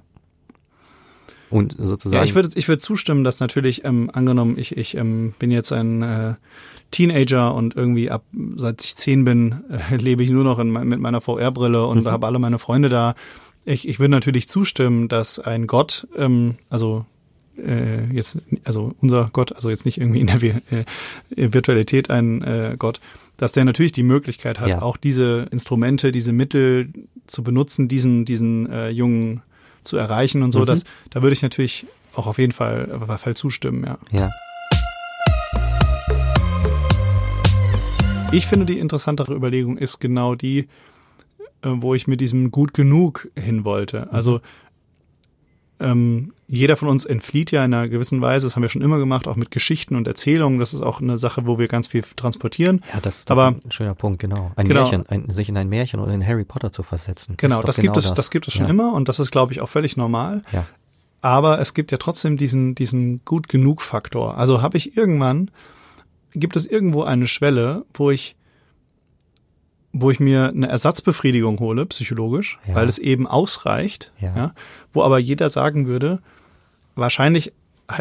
[1.49, 2.17] Und sozusagen.
[2.17, 5.71] Ja, ich würde ich würde zustimmen, dass natürlich ähm, angenommen, ich ich ähm, bin jetzt
[5.71, 6.35] ein äh,
[6.91, 8.23] Teenager und irgendwie ab
[8.55, 12.07] seit ich zehn bin äh, lebe ich nur noch in, mit meiner VR-Brille und mhm.
[12.07, 13.15] habe alle meine Freunde da.
[13.65, 17.05] Ich ich würde natürlich zustimmen, dass ein Gott, ähm, also
[17.57, 20.85] äh, jetzt, also unser Gott, also jetzt nicht irgendwie in der äh,
[21.35, 22.99] Virtualität ein äh, Gott,
[23.37, 24.81] dass der natürlich die Möglichkeit hat, ja.
[24.81, 26.89] auch diese Instrumente, diese Mittel
[27.27, 29.41] zu benutzen, diesen, diesen äh, Jungen
[29.83, 30.65] zu erreichen und so, mhm.
[30.65, 33.97] dass da würde ich natürlich auch auf jeden Fall, auf jeden Fall zustimmen, ja.
[34.11, 34.29] Ja.
[38.31, 40.67] Ich finde, die interessantere Überlegung ist genau die,
[41.61, 44.11] äh, wo ich mit diesem gut genug hin wollte.
[44.11, 44.41] Also
[45.79, 48.97] ähm, jeder von uns entflieht ja in einer gewissen Weise, das haben wir schon immer
[48.97, 50.59] gemacht, auch mit Geschichten und Erzählungen.
[50.59, 52.81] Das ist auch eine Sache, wo wir ganz viel transportieren.
[52.93, 54.51] Ja, das ist Aber, ein schöner Punkt, genau.
[54.55, 54.83] Ein genau.
[54.83, 57.35] Märchen, ein, sich in ein Märchen oder in Harry Potter zu versetzen.
[57.37, 58.15] Genau, das, das genau gibt es, das.
[58.15, 58.69] das gibt es schon ja.
[58.69, 60.43] immer und das ist, glaube ich, auch völlig normal.
[60.51, 60.65] Ja.
[61.21, 64.37] Aber es gibt ja trotzdem diesen, diesen gut genug Faktor.
[64.37, 65.49] Also habe ich irgendwann,
[66.33, 68.35] gibt es irgendwo eine Schwelle, wo ich
[69.97, 72.75] wo ich mir eine Ersatzbefriedigung hole, psychologisch, ja.
[72.75, 74.35] weil es eben ausreicht, ja.
[74.35, 74.53] ja.
[74.91, 76.19] wo aber jeder sagen würde,
[76.95, 77.53] wahrscheinlich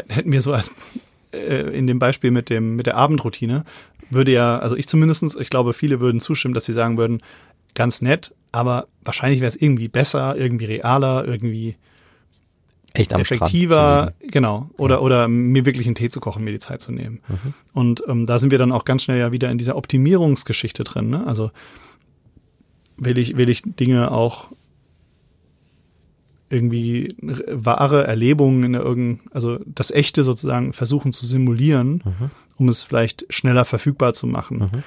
[0.09, 0.73] hätten wir so als
[1.33, 3.65] äh, in dem Beispiel mit dem mit der Abendroutine
[4.11, 7.23] würde ja, also ich zumindestens, ich glaube, viele würden zustimmen, dass sie sagen würden,
[7.75, 11.77] ganz nett, aber wahrscheinlich wäre es irgendwie besser, irgendwie realer, irgendwie
[12.97, 16.81] Echt am effektiver, genau, oder oder mir wirklich einen Tee zu kochen, mir die Zeit
[16.81, 17.21] zu nehmen.
[17.27, 17.55] Mhm.
[17.73, 21.11] Und ähm, da sind wir dann auch ganz schnell ja wieder in dieser Optimierungsgeschichte drin.
[21.11, 21.27] Ne?
[21.27, 21.51] Also
[22.97, 24.49] will ich will ich Dinge auch
[26.51, 32.31] irgendwie wahre Erlebungen in irgendein, also das Echte sozusagen versuchen zu simulieren, mhm.
[32.57, 34.59] um es vielleicht schneller verfügbar zu machen.
[34.59, 34.83] Mhm.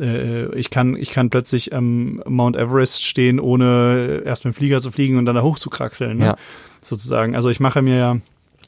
[0.00, 4.80] Äh, ich kann, ich kann plötzlich am Mount Everest stehen, ohne erst mit dem Flieger
[4.80, 6.26] zu fliegen und dann da hoch zu kraxeln, ne?
[6.26, 6.36] ja.
[6.80, 7.34] sozusagen.
[7.36, 8.16] Also ich mache mir ja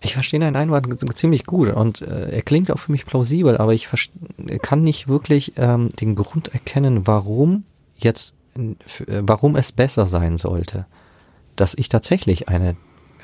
[0.03, 0.87] ich verstehe deinen Einwand
[1.17, 3.89] ziemlich gut und äh, er klingt auch für mich plausibel, aber ich
[4.61, 7.65] kann nicht wirklich ähm, den Grund erkennen, warum
[7.97, 8.75] jetzt, äh,
[9.23, 10.85] warum es besser sein sollte
[11.57, 12.77] dass ich tatsächlich eine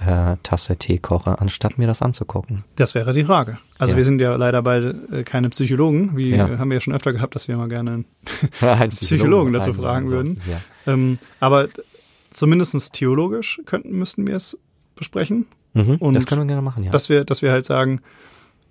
[0.06, 2.64] äh, Tasse Tee koche, anstatt mir das anzugucken?
[2.76, 3.58] Das wäre die Frage.
[3.78, 3.98] Also ja.
[3.98, 6.16] wir sind ja leider beide äh, keine Psychologen.
[6.16, 6.58] Wie ja.
[6.58, 8.04] haben wir ja schon öfter gehabt, dass wir mal gerne
[8.60, 10.40] einen, Psychologen, dazu fragen würden.
[10.50, 10.92] Ja.
[10.92, 11.68] Ähm, aber
[12.30, 14.58] zumindestens theologisch könnten, müssten wir es
[14.94, 15.46] besprechen.
[15.74, 16.90] Mhm, Und das können wir gerne machen, ja.
[16.90, 18.00] Dass wir, dass wir halt sagen,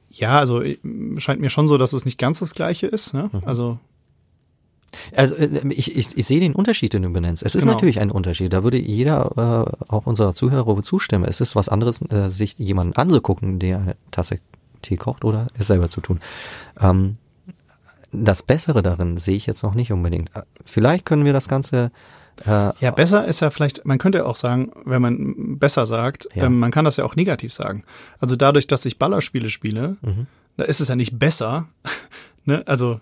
[0.10, 0.78] ja, also äh,
[1.18, 3.14] scheint mir schon so, dass es nicht ganz das Gleiche ist.
[3.14, 3.30] Ne?
[3.32, 3.42] Mhm.
[3.46, 3.80] Also
[5.16, 7.44] also äh, ich, ich, ich sehe den Unterschied, den du benennst.
[7.44, 7.74] Es ist genau.
[7.74, 8.54] natürlich ein Unterschied.
[8.54, 9.32] Da würde jeder,
[9.90, 11.26] äh, auch unserer Zuhörer, zustimmen.
[11.26, 14.40] Es ist was anderes, äh, sich jemanden anzugucken, der eine Tasse
[14.82, 16.20] Tee kocht oder es selber zu tun.
[16.80, 17.18] Ähm,
[18.12, 20.36] das Bessere darin sehe ich jetzt noch nicht unbedingt.
[20.36, 21.92] Äh, vielleicht können wir das Ganze
[22.46, 26.46] äh, ja, besser ist ja vielleicht, man könnte auch sagen, wenn man besser sagt, ja.
[26.46, 27.84] ähm, man kann das ja auch negativ sagen.
[28.20, 30.28] Also dadurch, dass ich Ballerspiele spiele, mhm.
[30.58, 31.68] da ist es ja nicht besser.
[32.46, 32.64] ne?
[32.66, 33.00] Also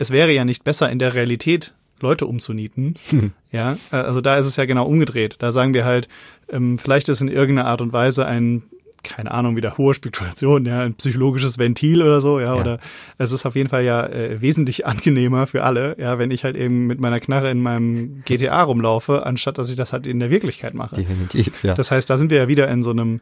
[0.00, 2.94] es wäre ja nicht besser in der Realität Leute umzunieten.
[3.10, 3.32] Hm.
[3.52, 5.34] Ja, also da ist es ja genau umgedreht.
[5.40, 6.08] Da sagen wir halt,
[6.52, 8.62] ähm, vielleicht ist in irgendeiner Art und Weise ein,
[9.02, 12.60] keine Ahnung, wieder hohe Spekulation, ja, ein psychologisches Ventil oder so, ja, ja.
[12.60, 12.78] oder
[13.18, 16.56] es ist auf jeden Fall ja äh, wesentlich angenehmer für alle, ja, wenn ich halt
[16.56, 20.30] eben mit meiner Knarre in meinem GTA rumlaufe, anstatt dass ich das halt in der
[20.30, 20.94] Wirklichkeit mache.
[20.94, 21.74] Definitiv, ja.
[21.74, 23.18] Das heißt, da sind wir ja wieder in so einem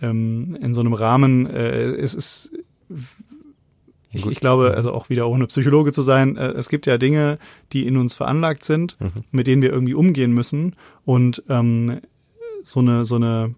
[0.00, 2.52] ähm, in so einem Rahmen, äh, es ist
[4.12, 7.38] ich, ich, glaube, also auch wieder ohne Psychologe zu sein, äh, es gibt ja Dinge,
[7.72, 9.10] die in uns veranlagt sind, mhm.
[9.30, 10.76] mit denen wir irgendwie umgehen müssen.
[11.04, 12.00] Und ähm,
[12.62, 13.54] so eine, so eine,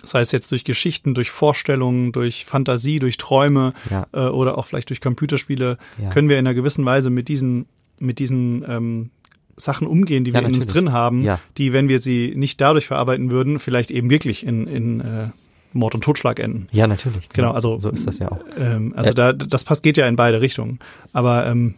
[0.00, 4.06] das heißt jetzt durch Geschichten, durch Vorstellungen, durch Fantasie, durch Träume ja.
[4.12, 6.10] äh, oder auch vielleicht durch Computerspiele, ja.
[6.10, 7.66] können wir in einer gewissen Weise mit diesen,
[7.98, 9.10] mit diesen ähm,
[9.56, 11.24] Sachen umgehen, die wir ja, in uns drin haben,
[11.58, 15.28] die, wenn wir sie nicht dadurch verarbeiten würden, vielleicht eben wirklich in, in äh,
[15.74, 16.68] Mord und Totschlag enden.
[16.72, 17.28] Ja, natürlich.
[17.30, 18.40] Genau, also so ist das ja auch.
[18.56, 20.78] Ähm, also da das passt geht ja in beide Richtungen.
[21.12, 21.74] Aber ähm,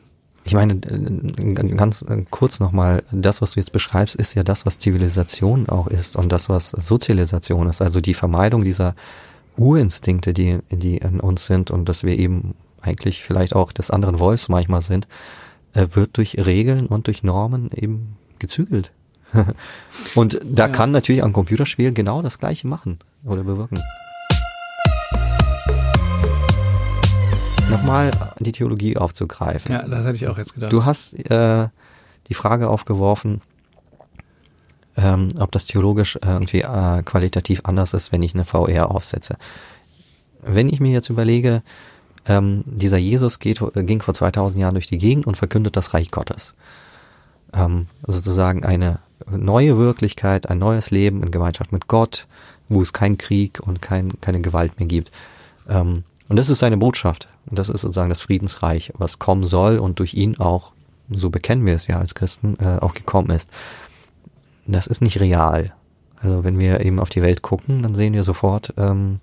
[0.46, 4.64] ich meine, äh, ganz äh, kurz nochmal, das, was du jetzt beschreibst, ist ja das,
[4.64, 7.82] was Zivilisation auch ist und das, was Sozialisation ist.
[7.82, 8.94] Also die Vermeidung dieser
[9.56, 14.20] Urinstinkte, die, die in uns sind und dass wir eben eigentlich vielleicht auch des anderen
[14.20, 15.08] Wolfs manchmal sind,
[15.74, 18.92] äh, wird durch Regeln und durch Normen eben gezügelt.
[20.14, 20.72] und da ja.
[20.72, 23.80] kann natürlich ein Computerspiel genau das Gleiche machen oder bewirken.
[27.70, 29.72] Nochmal die Theologie aufzugreifen.
[29.72, 30.72] Ja, das hätte ich auch jetzt gedacht.
[30.72, 31.68] Du hast äh,
[32.28, 33.42] die Frage aufgeworfen,
[34.96, 39.36] ähm, ob das theologisch irgendwie äh, qualitativ anders ist, wenn ich eine VR aufsetze.
[40.42, 41.62] wenn ich mir jetzt überlege,
[42.28, 46.10] ähm, dieser Jesus geht, ging vor 2000 Jahren durch die Gegend und verkündet das Reich
[46.10, 46.54] Gottes.
[47.52, 52.26] Ähm, sozusagen eine neue Wirklichkeit, ein neues Leben in Gemeinschaft mit Gott,
[52.68, 55.10] wo es keinen Krieg und kein, keine Gewalt mehr gibt.
[55.68, 57.28] Ähm, und das ist seine Botschaft.
[57.46, 60.72] Und das ist sozusagen das Friedensreich, was kommen soll und durch ihn auch,
[61.10, 63.50] so bekennen wir es ja als Christen, äh, auch gekommen ist.
[64.66, 65.72] Das ist nicht real.
[66.16, 69.20] Also wenn wir eben auf die Welt gucken, dann sehen wir sofort, ähm,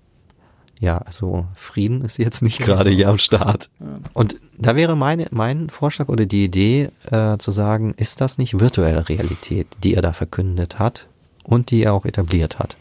[0.80, 3.70] ja, also Frieden ist jetzt nicht gerade hier am Start.
[4.14, 8.60] Und da wäre meine, mein Vorschlag oder die Idee äh, zu sagen, ist das nicht
[8.60, 11.08] virtuelle Realität, die er da verkündet hat
[11.44, 12.76] und die er auch etabliert hat?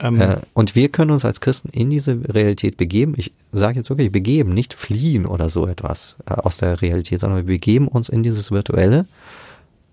[0.00, 3.14] Ähm, äh, und wir können uns als Christen in diese Realität begeben.
[3.16, 7.38] Ich sage jetzt wirklich begeben, nicht fliehen oder so etwas äh, aus der Realität, sondern
[7.38, 9.06] wir begeben uns in dieses virtuelle.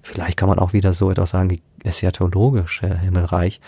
[0.01, 3.59] Vielleicht kann man auch wieder so etwas sagen wie eschatologische Himmelreich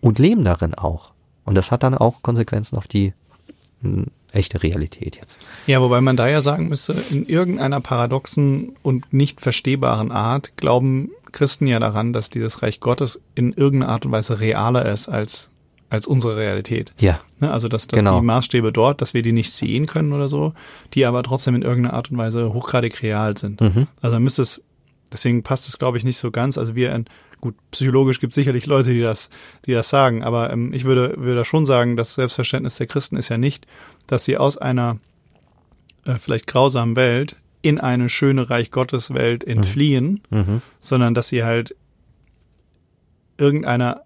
[0.00, 1.12] und leben darin auch.
[1.44, 3.12] Und das hat dann auch Konsequenzen auf die
[3.82, 5.38] hm, echte Realität jetzt.
[5.66, 11.10] Ja, wobei man da ja sagen müsste, in irgendeiner paradoxen und nicht verstehbaren Art glauben
[11.32, 15.50] Christen ja daran, dass dieses Reich Gottes in irgendeiner Art und Weise realer ist als
[15.90, 16.92] als unsere Realität.
[16.98, 17.20] Ja.
[17.38, 18.20] Ne, also dass, dass genau.
[18.20, 20.54] die Maßstäbe dort, dass wir die nicht sehen können oder so,
[20.94, 23.60] die aber trotzdem in irgendeiner Art und Weise hochgradig real sind.
[23.60, 23.86] Mhm.
[24.00, 24.62] Also müsste es,
[25.12, 26.58] deswegen passt es, glaube ich, nicht so ganz.
[26.58, 26.92] Also wir
[27.44, 29.28] Gut, psychologisch gibt es sicherlich Leute, die das,
[29.66, 33.28] die das sagen, aber ähm, ich würde, würde schon sagen, das Selbstverständnis der Christen ist
[33.28, 33.66] ja nicht,
[34.06, 34.98] dass sie aus einer
[36.06, 40.38] äh, vielleicht grausamen Welt in eine schöne Reich Gottes Welt entfliehen, mhm.
[40.38, 40.62] mhm.
[40.80, 41.76] sondern dass sie halt
[43.36, 44.00] irgendeine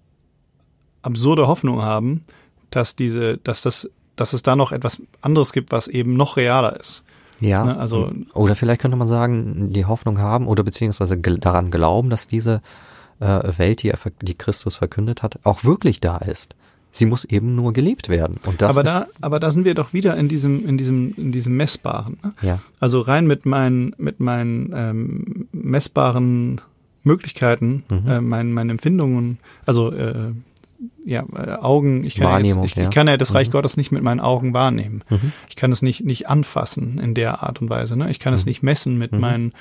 [1.08, 2.22] absurde Hoffnung haben,
[2.70, 6.78] dass diese, dass das, dass es da noch etwas anderes gibt, was eben noch realer
[6.78, 7.04] ist.
[7.40, 12.10] Ja, ne, also oder vielleicht könnte man sagen, die Hoffnung haben oder beziehungsweise daran glauben,
[12.10, 12.60] dass diese
[13.20, 16.54] äh, Welt, die, er, die Christus verkündet hat, auch wirklich da ist.
[16.90, 18.36] Sie muss eben nur gelebt werden.
[18.46, 21.32] Und das aber da, aber da sind wir doch wieder in diesem, in diesem, in
[21.32, 22.18] diesem messbaren.
[22.24, 22.32] Ne?
[22.42, 22.58] Ja.
[22.80, 26.60] Also rein mit meinen, mit meinen ähm, messbaren
[27.04, 28.08] Möglichkeiten, mhm.
[28.08, 30.32] äh, meinen, meinen Empfindungen, also äh,
[31.04, 32.84] ja, äh, Augen, ich kann, ja, jetzt, ich, ja.
[32.84, 33.52] ich, kann ja das Reich mhm.
[33.52, 35.02] Gottes nicht mit meinen Augen wahrnehmen.
[35.08, 35.32] Mhm.
[35.48, 37.96] Ich kann es nicht, nicht anfassen in der Art und Weise.
[37.96, 38.10] Ne?
[38.10, 38.36] Ich kann mhm.
[38.36, 39.20] es nicht messen mit mhm.
[39.20, 39.52] meinen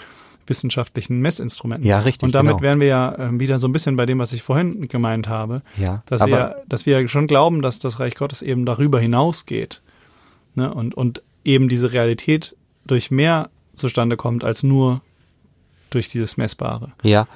[0.46, 1.88] wissenschaftlichen Messinstrumenten.
[1.88, 2.24] Ja, richtig.
[2.24, 2.62] Und damit genau.
[2.62, 5.62] wären wir ja äh, wieder so ein bisschen bei dem, was ich vorhin gemeint habe.
[5.76, 9.82] Ja, dass wir, dass wir schon glauben, dass das Reich Gottes eben darüber hinausgeht.
[10.56, 10.74] Ne?
[10.74, 15.02] Und, und eben diese Realität durch mehr zustande kommt als nur
[15.98, 16.92] durch dieses Messbare.
[17.02, 17.28] Ja,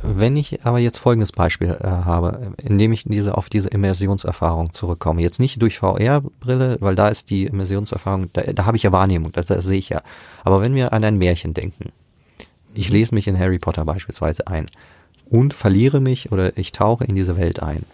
[0.00, 5.20] wenn ich aber jetzt folgendes Beispiel äh, habe, indem ich diese auf diese Immersionserfahrung zurückkomme,
[5.20, 9.32] jetzt nicht durch VR-Brille, weil da ist die Immersionserfahrung, da, da habe ich ja Wahrnehmung,
[9.32, 10.00] das, das sehe ich ja.
[10.44, 11.90] Aber wenn wir an ein Märchen denken,
[12.72, 14.66] ich lese mich in Harry Potter beispielsweise ein
[15.28, 17.84] und verliere mich oder ich tauche in diese Welt ein.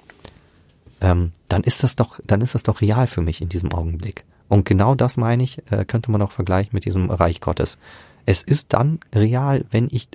[1.00, 4.24] Ähm, dann ist das doch, dann ist das doch real für mich in diesem Augenblick.
[4.48, 7.78] Und genau das meine ich, äh, könnte man auch vergleichen mit diesem Reich Gottes.
[8.26, 10.08] Es ist dann real, wenn ich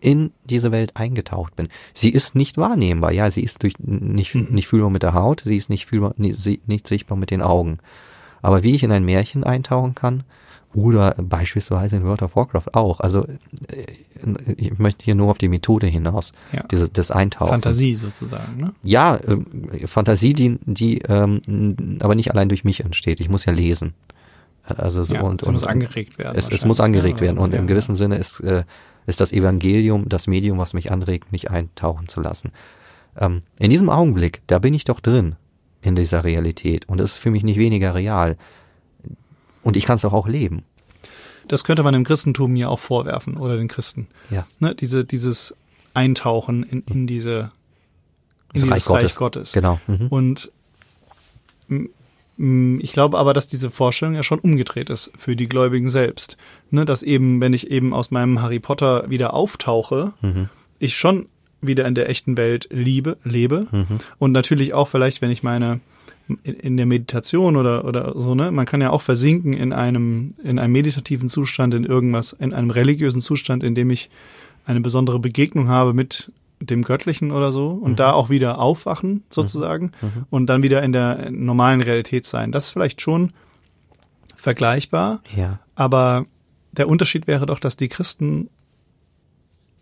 [0.00, 1.68] in diese Welt eingetaucht bin.
[1.94, 4.48] Sie ist nicht wahrnehmbar, ja, sie ist durch nicht, mhm.
[4.50, 7.78] nicht fühlbar mit der Haut, sie ist nicht fühlbar, nicht, sichtbar mit den Augen.
[8.42, 10.22] Aber wie ich in ein Märchen eintauchen kann,
[10.76, 13.00] oder beispielsweise in World of Warcraft auch.
[13.00, 13.86] Also äh,
[14.56, 16.32] ich möchte hier nur auf die Methode hinaus.
[16.52, 16.64] Ja.
[16.70, 17.50] Diese, das Eintauchen.
[17.50, 18.74] Fantasie sozusagen, ne?
[18.82, 23.20] Ja, äh, Fantasie, die, die ähm, aber nicht allein durch mich entsteht.
[23.20, 23.94] Ich muss ja lesen.
[24.66, 26.36] Also so ja, und, es muss angeregt werden.
[26.36, 27.38] Es, es muss angeregt werden.
[27.38, 28.64] Und ja, im gewissen Sinne ist, äh,
[29.06, 32.52] ist das Evangelium das Medium, was mich anregt, mich eintauchen zu lassen.
[33.16, 35.36] Ähm, in diesem Augenblick, da bin ich doch drin
[35.82, 36.88] in dieser Realität.
[36.88, 38.36] Und es ist für mich nicht weniger real.
[39.62, 40.64] Und ich kann es doch auch leben.
[41.48, 44.08] Das könnte man dem Christentum ja auch vorwerfen oder den Christen.
[44.30, 44.46] Ja.
[44.58, 45.54] Ne, diese, dieses
[45.94, 47.52] Eintauchen in, in diese
[48.52, 49.16] in dieses Reich, Reich Gottes.
[49.16, 49.52] Gottes.
[49.52, 49.80] Genau.
[49.86, 50.08] Mhm.
[50.08, 50.52] Und
[52.38, 56.36] ich glaube aber, dass diese Vorstellung ja schon umgedreht ist für die Gläubigen selbst.
[56.70, 60.48] Ne, dass eben, wenn ich eben aus meinem Harry Potter wieder auftauche, mhm.
[60.78, 61.26] ich schon
[61.62, 63.66] wieder in der echten Welt liebe, lebe.
[63.72, 63.98] Mhm.
[64.18, 65.80] Und natürlich auch vielleicht, wenn ich meine
[66.42, 68.50] in der Meditation oder, oder so, ne?
[68.50, 72.70] Man kann ja auch versinken in einem, in einem meditativen Zustand, in irgendwas, in einem
[72.70, 74.10] religiösen Zustand, in dem ich
[74.64, 77.96] eine besondere Begegnung habe mit dem Göttlichen oder so und mhm.
[77.96, 80.08] da auch wieder aufwachen sozusagen mhm.
[80.08, 80.26] mhm.
[80.30, 82.52] und dann wieder in der normalen Realität sein.
[82.52, 83.32] Das ist vielleicht schon
[84.36, 85.58] vergleichbar, ja.
[85.74, 86.24] aber
[86.72, 88.48] der Unterschied wäre doch, dass die Christen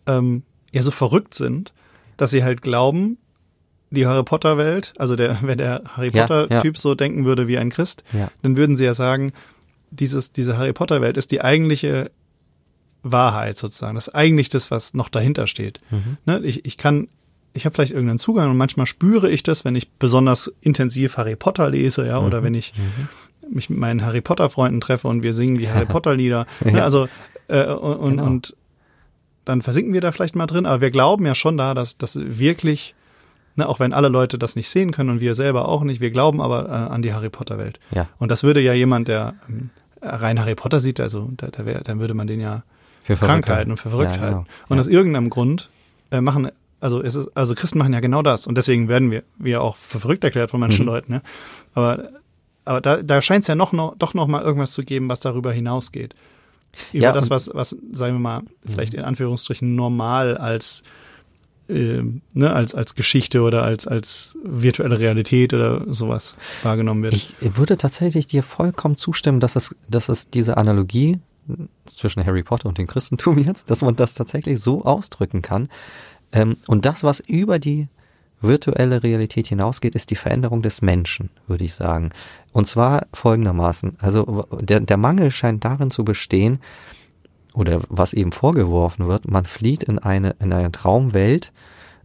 [0.07, 1.73] ähm, ja so verrückt sind,
[2.17, 3.19] dass sie halt glauben,
[3.91, 7.49] die Harry Potter Welt, also der, wenn der Harry Potter ja, Typ so denken würde
[7.49, 8.31] wie ein Christ, ja.
[8.43, 9.33] dann würden sie ja sagen,
[9.91, 12.11] dieses, diese Harry Potter Welt ist die eigentliche
[13.05, 13.95] Wahrheit sozusagen.
[13.95, 15.81] Das ist eigentlich das, was noch dahinter steht.
[15.91, 16.17] Mhm.
[16.27, 16.41] Ne?
[16.41, 17.09] Ich, ich kann,
[17.53, 21.37] ich habe vielleicht irgendeinen Zugang und manchmal spüre ich das, wenn ich besonders intensiv Harry
[21.37, 22.27] Potter lese, ja, mhm.
[22.27, 23.55] oder wenn ich, mhm.
[23.55, 26.47] mich mit meinen Harry Potter Freunden treffe und wir singen die Harry Potter Lieder.
[26.65, 26.73] ja.
[26.73, 27.09] ne, also
[27.49, 28.27] äh, und, und, genau.
[28.27, 28.57] und
[29.45, 32.19] dann versinken wir da vielleicht mal drin, aber wir glauben ja schon da, dass das
[32.19, 32.95] wirklich
[33.57, 36.11] Ne, auch wenn alle Leute das nicht sehen können und wir selber auch nicht, wir
[36.11, 37.79] glauben aber äh, an die Harry Potter Welt.
[37.93, 38.09] Ja.
[38.19, 39.71] Und das würde ja jemand, der ähm,
[40.03, 42.65] rein Harry Potter sieht, also da, da wär, dann würde man den ja
[43.05, 44.47] für krank halten und für verrückt ja, genau.
[44.69, 44.81] Und ja.
[44.81, 45.69] aus irgendeinem Grund
[46.11, 48.47] äh, machen, also es ist, also Christen machen ja genau das.
[48.47, 50.91] Und deswegen werden wir, wir auch für verrückt erklärt von manchen mhm.
[50.91, 51.13] Leuten.
[51.13, 51.23] Ne?
[51.75, 52.09] Aber,
[52.65, 55.21] aber da, da scheint es ja noch, noch, doch noch mal irgendwas zu geben, was
[55.21, 56.15] darüber hinausgeht.
[56.93, 59.01] Über ja, das, was, was, sagen wir mal, vielleicht mhm.
[59.01, 60.83] in Anführungsstrichen normal als
[61.69, 67.15] äh, ne, als, als Geschichte oder als, als virtuelle Realität oder sowas wahrgenommen wird.
[67.15, 71.21] Ich würde tatsächlich dir vollkommen zustimmen, dass es, dass es diese Analogie
[71.87, 75.69] zwischen Harry Potter und dem Christentum jetzt, dass man das tatsächlich so ausdrücken kann.
[76.33, 77.89] Ähm, und das, was über die
[78.41, 82.11] virtuelle Realität hinausgeht, ist die Veränderung des Menschen, würde ich sagen.
[82.53, 83.97] Und zwar folgendermaßen.
[84.01, 86.61] Also der, der Mangel scheint darin zu bestehen,
[87.55, 91.53] oder was eben vorgeworfen wird, man flieht in eine, in eine Traumwelt,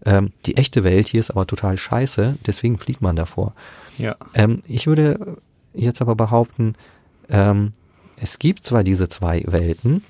[0.05, 3.53] ähm, die echte Welt hier ist aber total scheiße, deswegen flieht man davor.
[3.97, 4.15] Ja.
[4.33, 5.37] Ähm, ich würde
[5.73, 6.75] jetzt aber behaupten,
[7.29, 7.73] ähm,
[8.21, 10.03] es gibt zwar diese zwei Welten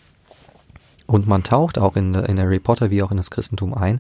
[1.08, 4.00] und man taucht auch in, in Harry Potter wie auch in das Christentum ein,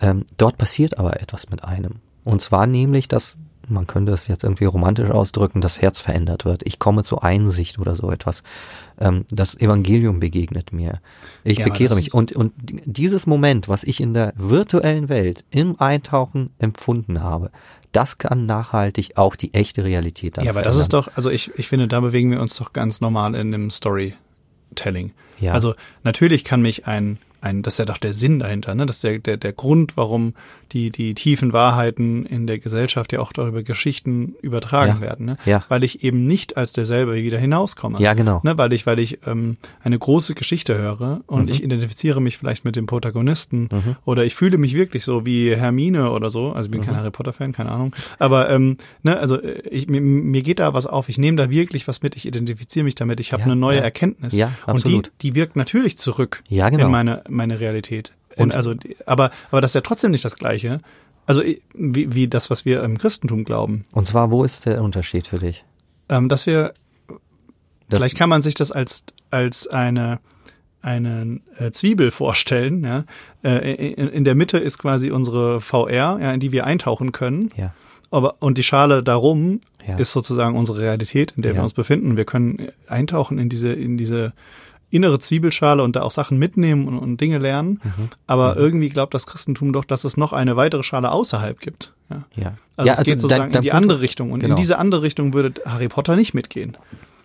[0.00, 1.96] ähm, dort passiert aber etwas mit einem.
[2.24, 6.62] Und zwar nämlich, dass man könnte es jetzt irgendwie romantisch ausdrücken, das Herz verändert wird.
[6.66, 8.42] Ich komme zur Einsicht oder so etwas.
[9.00, 11.00] Ähm, das Evangelium begegnet mir.
[11.44, 12.12] Ich ja, bekehre mich.
[12.12, 17.50] Und, und dieses Moment, was ich in der virtuellen Welt im Eintauchen empfunden habe,
[17.92, 20.78] das kann nachhaltig auch die echte Realität dann Ja, aber verändern.
[20.78, 23.52] das ist doch, also ich, ich finde, da bewegen wir uns doch ganz normal in
[23.52, 25.12] dem Storytelling.
[25.40, 25.52] Ja.
[25.52, 28.86] Also natürlich kann mich ein ein, das ist ja doch der Sinn dahinter, ne?
[28.86, 30.34] Das ist der, der, der Grund, warum
[30.72, 35.00] die, die tiefen Wahrheiten in der Gesellschaft ja auch darüber Geschichten übertragen ja.
[35.00, 35.36] werden, ne?
[35.44, 35.64] Ja.
[35.68, 38.00] Weil ich eben nicht als derselbe wieder hinauskomme.
[38.00, 38.40] Ja, genau.
[38.42, 38.56] Ne?
[38.56, 41.48] Weil ich, weil ich ähm, eine große Geschichte höre und mhm.
[41.50, 43.96] ich identifiziere mich vielleicht mit dem Protagonisten mhm.
[44.04, 46.52] oder ich fühle mich wirklich so wie Hermine oder so.
[46.52, 46.84] Also ich bin mhm.
[46.86, 47.94] kein Harry Potter-Fan, keine Ahnung.
[48.18, 51.50] Aber ähm, ne, also äh, ich, mir, mir geht da was auf, ich nehme da
[51.50, 53.82] wirklich was mit, ich identifiziere mich damit, ich habe ja, eine neue.
[53.82, 54.32] Erkenntnis.
[54.32, 55.08] Ja, absolut.
[55.08, 56.86] Und die, die wirkt natürlich zurück ja, genau.
[56.86, 58.12] in meine meine Realität.
[58.36, 58.74] Und also,
[59.06, 60.80] aber, aber das ist ja trotzdem nicht das Gleiche.
[61.26, 61.42] Also
[61.74, 63.84] wie, wie das, was wir im Christentum glauben.
[63.92, 65.64] Und zwar, wo ist der Unterschied für dich?
[66.08, 66.74] Ähm, dass wir,
[67.88, 70.18] das vielleicht kann man sich das als, als eine,
[70.80, 72.82] eine äh, Zwiebel vorstellen.
[72.82, 73.04] Ja?
[73.44, 77.50] Äh, in, in, der Mitte ist quasi unsere VR, ja, in die wir eintauchen können.
[77.56, 77.72] Ja.
[78.10, 79.96] Aber, und die Schale darum ja.
[79.96, 81.58] ist sozusagen unsere Realität, in der ja.
[81.58, 82.16] wir uns befinden.
[82.16, 84.32] Wir können eintauchen in diese, in diese
[84.92, 87.80] innere Zwiebelschale und da auch Sachen mitnehmen und, und Dinge lernen.
[87.82, 88.08] Mhm.
[88.26, 88.60] Aber mhm.
[88.60, 91.92] irgendwie glaubt das Christentum doch, dass es noch eine weitere Schale außerhalb gibt.
[92.10, 92.24] Ja.
[92.34, 92.52] ja.
[92.76, 94.32] Also ja, es also geht sozusagen dein, dein in die andere Richtung.
[94.32, 94.54] Und genau.
[94.54, 96.76] in diese andere Richtung würde Harry Potter nicht mitgehen.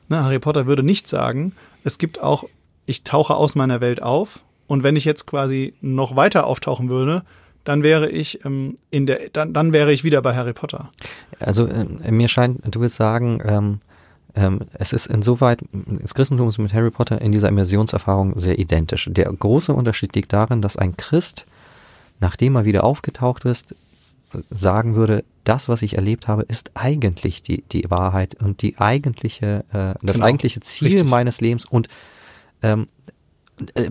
[0.08, 1.52] Ne, Harry Potter würde nicht sagen,
[1.84, 2.46] es gibt auch,
[2.86, 7.24] ich tauche aus meiner Welt auf und wenn ich jetzt quasi noch weiter auftauchen würde,
[7.66, 10.90] dann wäre ich ähm, in der, dann, dann wäre ich wieder bei Harry Potter.
[11.42, 13.80] Also äh, mir scheint, du willst sagen, ähm,
[14.38, 19.10] ähm, es ist insoweit, das Christentum ist mit Harry Potter in dieser Immersionserfahrung sehr identisch.
[19.12, 21.48] Der große Unterschied liegt darin, dass ein Christ,
[22.20, 23.76] nachdem er wieder aufgetaucht ist,
[24.52, 29.66] sagen würde, das, was ich erlebt habe, ist eigentlich die, die Wahrheit und die eigentliche,
[29.70, 30.26] äh, das genau.
[30.26, 31.10] eigentliche Ziel Richtig.
[31.10, 31.88] meines Lebens und
[32.62, 33.12] ähm, äh,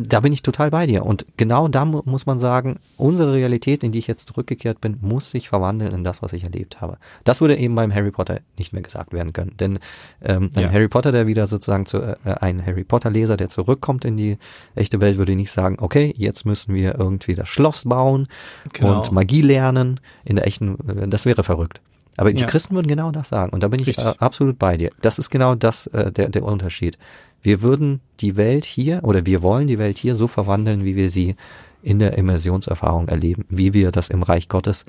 [0.00, 1.04] da bin ich total bei dir.
[1.04, 5.30] Und genau da muss man sagen, unsere Realität, in die ich jetzt zurückgekehrt bin, muss
[5.30, 6.98] sich verwandeln in das, was ich erlebt habe.
[7.24, 9.56] Das würde eben beim Harry Potter nicht mehr gesagt werden können.
[9.58, 9.80] Denn
[10.22, 10.72] ähm, ein ja.
[10.72, 14.38] Harry Potter, der wieder sozusagen zu, äh, ein Harry Potter-Leser, der zurückkommt in die
[14.76, 18.28] echte Welt, würde nicht sagen, okay, jetzt müssen wir irgendwie das Schloss bauen
[18.72, 18.98] genau.
[18.98, 19.98] und Magie lernen.
[20.24, 21.80] In der echten, äh, das wäre verrückt.
[22.16, 22.46] Aber die ja.
[22.46, 23.52] Christen würden genau das sagen.
[23.52, 24.90] Und da bin ich äh, absolut bei dir.
[25.02, 26.98] Das ist genau das, äh, der, der Unterschied.
[27.42, 31.10] Wir würden die Welt hier oder wir wollen die Welt hier so verwandeln, wie wir
[31.10, 31.36] sie
[31.82, 34.84] in der Immersionserfahrung erleben, wie wir das im Reich Gottes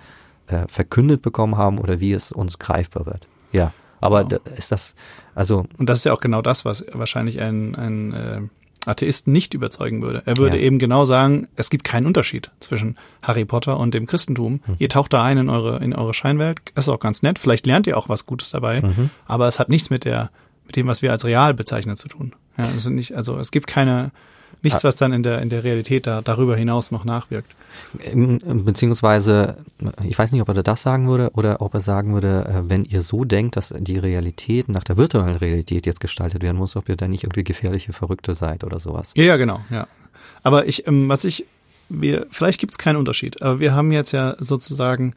[0.47, 3.27] äh, verkündet bekommen haben oder wie es uns greifbar wird.
[3.51, 4.41] Ja, aber genau.
[4.57, 4.95] ist das
[5.35, 8.41] also und das ist ja auch genau das, was wahrscheinlich ein, ein äh,
[8.87, 10.23] Atheisten nicht überzeugen würde.
[10.25, 10.63] Er würde ja.
[10.63, 14.61] eben genau sagen, es gibt keinen Unterschied zwischen Harry Potter und dem Christentum.
[14.65, 14.75] Mhm.
[14.79, 17.37] Ihr taucht da ein in eure in eure Scheinwelt, ist auch ganz nett.
[17.37, 19.09] Vielleicht lernt ihr auch was Gutes dabei, mhm.
[19.25, 20.31] aber es hat nichts mit der
[20.67, 22.33] mit dem, was wir als real bezeichnen, zu tun.
[22.57, 24.11] Ja, also nicht, also es gibt keine,
[24.61, 27.55] nichts, was dann in der, in der Realität da, darüber hinaus noch nachwirkt.
[28.13, 29.57] Beziehungsweise,
[30.03, 32.83] ich weiß nicht, ob er das sagen würde oder ob er sagen würde, äh, wenn
[32.85, 36.89] ihr so denkt, dass die Realität nach der virtuellen Realität jetzt gestaltet werden muss, ob
[36.89, 39.13] ihr dann nicht irgendwie gefährliche Verrückte seid oder sowas.
[39.15, 39.87] Ja, ja, genau, ja.
[40.43, 41.45] Aber ich, ähm, was ich,
[41.89, 45.13] wir, vielleicht gibt es keinen Unterschied, aber wir haben jetzt ja sozusagen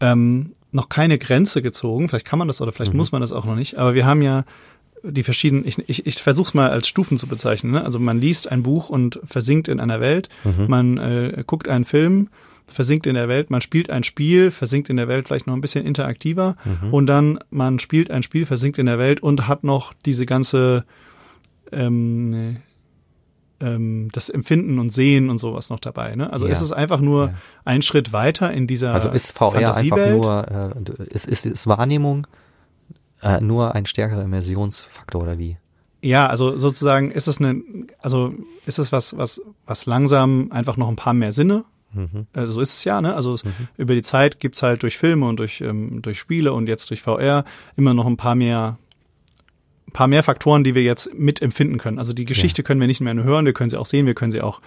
[0.00, 2.08] ähm, noch keine Grenze gezogen.
[2.08, 2.98] Vielleicht kann man das oder vielleicht mhm.
[2.98, 3.78] muss man das auch noch nicht.
[3.78, 4.44] Aber wir haben ja
[5.02, 7.72] die verschiedenen, ich, ich, ich versuche es mal als Stufen zu bezeichnen.
[7.72, 7.84] Ne?
[7.84, 10.66] Also man liest ein Buch und versinkt in einer Welt, mhm.
[10.68, 12.28] man äh, guckt einen Film,
[12.66, 15.60] versinkt in der Welt, man spielt ein Spiel, versinkt in der Welt vielleicht noch ein
[15.60, 16.92] bisschen interaktiver mhm.
[16.92, 20.84] und dann man spielt ein Spiel, versinkt in der Welt und hat noch diese ganze
[21.72, 22.58] ähm,
[23.60, 26.14] ähm, das Empfinden und Sehen und sowas noch dabei.
[26.16, 26.32] Ne?
[26.32, 26.52] Also ja.
[26.52, 27.34] ist es einfach nur ja.
[27.64, 32.26] ein Schritt weiter in dieser Also ist VR einfach nur, äh, ist, ist, ist Wahrnehmung
[33.22, 35.56] äh, nur ein stärkerer Immersionsfaktor oder wie?
[36.02, 37.62] Ja, also sozusagen ist es eine,
[38.00, 38.34] also
[38.66, 41.64] ist es was, was, was langsam einfach noch ein paar mehr Sinne
[41.96, 42.26] Mhm.
[42.34, 43.14] Also so ist es ja, ne?
[43.14, 43.68] Also mhm.
[43.76, 47.02] über die Zeit gibt's halt durch Filme und durch, ähm, durch Spiele und jetzt durch
[47.02, 47.44] VR
[47.76, 48.78] immer noch ein paar mehr
[49.96, 51.98] paar mehr Faktoren, die wir jetzt mitempfinden können.
[51.98, 52.66] Also die Geschichte ja.
[52.66, 54.60] können wir nicht mehr nur hören, wir können sie auch sehen, wir können sie auch,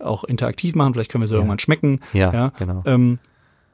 [0.00, 1.38] auch interaktiv machen, vielleicht können wir sie ja.
[1.38, 2.00] irgendwann schmecken.
[2.12, 2.52] Ja, ja.
[2.58, 2.82] genau.
[2.84, 3.20] Ähm,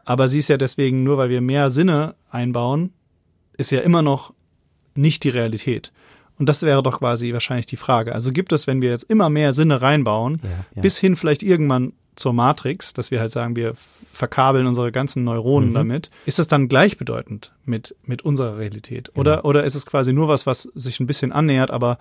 [0.05, 2.93] aber sie ist ja deswegen, nur weil wir mehr Sinne einbauen,
[3.57, 4.35] ist ja immer noch
[4.95, 5.93] nicht die Realität.
[6.39, 8.15] Und das wäre doch quasi wahrscheinlich die Frage.
[8.15, 10.83] Also gibt es, wenn wir jetzt immer mehr Sinne reinbauen, ja, ja.
[10.83, 13.75] bis hin vielleicht irgendwann zur Matrix, dass wir halt sagen, wir
[14.11, 15.75] verkabeln unsere ganzen Neuronen mhm.
[15.75, 19.11] damit, ist das dann gleichbedeutend mit, mit unserer Realität?
[19.17, 19.49] Oder, genau.
[19.49, 21.99] oder ist es quasi nur was, was sich ein bisschen annähert, aber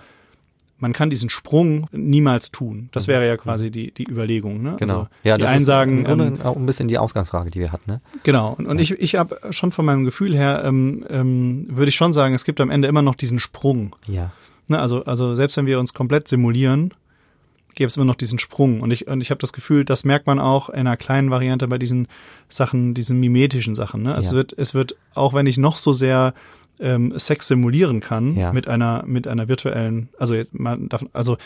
[0.80, 2.90] man kann diesen Sprung niemals tun.
[2.92, 3.12] Das mhm.
[3.12, 4.62] wäre ja quasi die, die Überlegung.
[4.62, 4.76] Ne?
[4.80, 4.94] Genau.
[4.94, 7.72] Also ja, die das einen sagen, ist ähm, auch ein bisschen die Ausgangsfrage, die wir
[7.72, 7.90] hatten.
[7.92, 8.02] Ne?
[8.24, 8.54] Genau.
[8.58, 8.84] Und, und ja.
[8.84, 12.46] ich, ich habe schon von meinem Gefühl her, ähm, ähm, würde ich schon sagen, es
[12.46, 13.96] gibt am Ende immer noch diesen Sprung.
[14.08, 14.32] Ja.
[14.68, 14.80] Ne?
[14.80, 16.92] Also, also selbst wenn wir uns komplett simulieren,
[17.78, 18.82] gäbe es immer noch diesen Sprung.
[18.82, 21.68] Und ich, und ich habe das Gefühl, das merkt man auch in einer kleinen Variante
[21.68, 22.08] bei diesen
[22.50, 24.04] Sachen, diesen mimetischen Sachen.
[24.04, 24.10] Ne?
[24.10, 24.18] Ja.
[24.18, 26.34] Es wird, es wird, auch wenn ich noch so sehr
[26.80, 28.52] ähm, Sex simulieren kann ja.
[28.52, 31.38] mit einer, mit einer virtuellen, also jetzt, man darf, also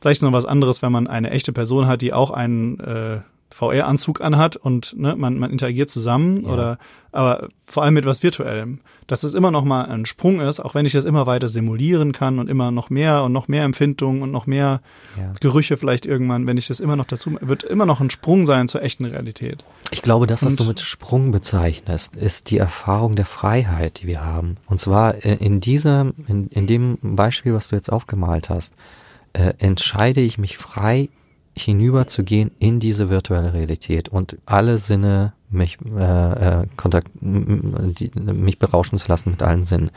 [0.00, 3.20] vielleicht noch was anderes, wenn man eine echte Person hat, die auch einen äh,
[3.58, 6.50] VR-Anzug anhat und ne, man, man interagiert zusammen ja.
[6.50, 6.78] oder
[7.10, 8.80] aber vor allem mit was Virtuellem.
[9.08, 12.12] Dass es immer noch mal ein Sprung ist, auch wenn ich das immer weiter simulieren
[12.12, 14.80] kann und immer noch mehr und noch mehr Empfindungen und noch mehr
[15.16, 15.32] ja.
[15.40, 18.68] Gerüche vielleicht irgendwann, wenn ich das immer noch dazu, wird immer noch ein Sprung sein
[18.68, 19.64] zur echten Realität.
[19.90, 24.06] Ich glaube, das, was und, du mit Sprung bezeichnest, ist die Erfahrung der Freiheit, die
[24.06, 24.58] wir haben.
[24.66, 28.74] Und zwar in diesem, in, in dem Beispiel, was du jetzt aufgemalt hast,
[29.32, 31.08] äh, entscheide ich mich frei,
[31.64, 38.98] hinüberzugehen in diese virtuelle Realität und alle Sinne mich äh, äh, Kontakt, die, mich berauschen
[38.98, 39.90] zu lassen mit allen Sinnen.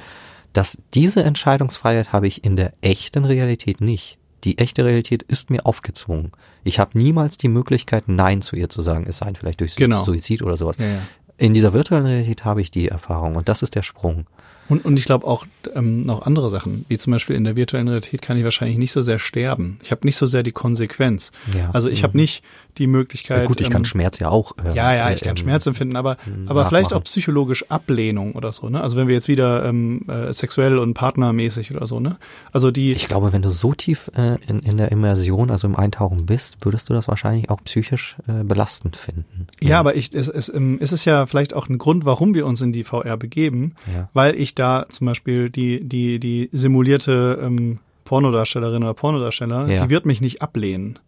[0.54, 4.18] Dass diese Entscheidungsfreiheit habe ich in der echten Realität nicht.
[4.44, 6.32] Die echte Realität ist mir aufgezwungen.
[6.64, 10.04] Ich habe niemals die Möglichkeit, Nein zu ihr zu sagen, es sei vielleicht durch genau.
[10.04, 10.78] Suizid oder sowas.
[10.80, 11.00] Ja, ja.
[11.38, 14.26] In dieser virtuellen Realität habe ich die Erfahrung und das ist der Sprung.
[14.72, 15.46] Und, und ich glaube auch
[15.76, 18.94] ähm, noch andere Sachen, wie zum Beispiel in der virtuellen Realität kann ich wahrscheinlich nicht
[18.94, 19.78] so sehr sterben.
[19.84, 21.34] Ich habe nicht so sehr die Konsequenz.
[21.54, 21.72] Ja.
[21.74, 22.22] Also ich habe mhm.
[22.22, 22.44] nicht
[22.78, 23.42] die Möglichkeit.
[23.42, 24.54] Ja, gut, ich ähm, kann Schmerz ja auch.
[24.64, 26.16] Äh, ja, ja, ich kann ähm, Schmerz empfinden, aber,
[26.46, 28.70] aber vielleicht auch psychologisch Ablehnung oder so.
[28.70, 28.82] Ne?
[28.82, 32.00] Also wenn wir jetzt wieder ähm, äh, sexuell und partnermäßig oder so.
[32.00, 32.16] Ne?
[32.54, 32.94] Also die.
[32.94, 36.56] Ich glaube, wenn du so tief äh, in, in der Immersion, also im Eintauchen bist,
[36.62, 39.48] würdest du das wahrscheinlich auch psychisch äh, belastend finden.
[39.60, 42.36] Ja, ja aber ich, es, es, ähm, es ist ja vielleicht auch ein Grund, warum
[42.36, 44.08] wir uns in die VR begeben, ja.
[44.14, 49.84] weil ich da zum Beispiel die, die, die simulierte ähm, Pornodarstellerin oder Pornodarsteller, ja.
[49.84, 51.00] die wird mich nicht ablehnen.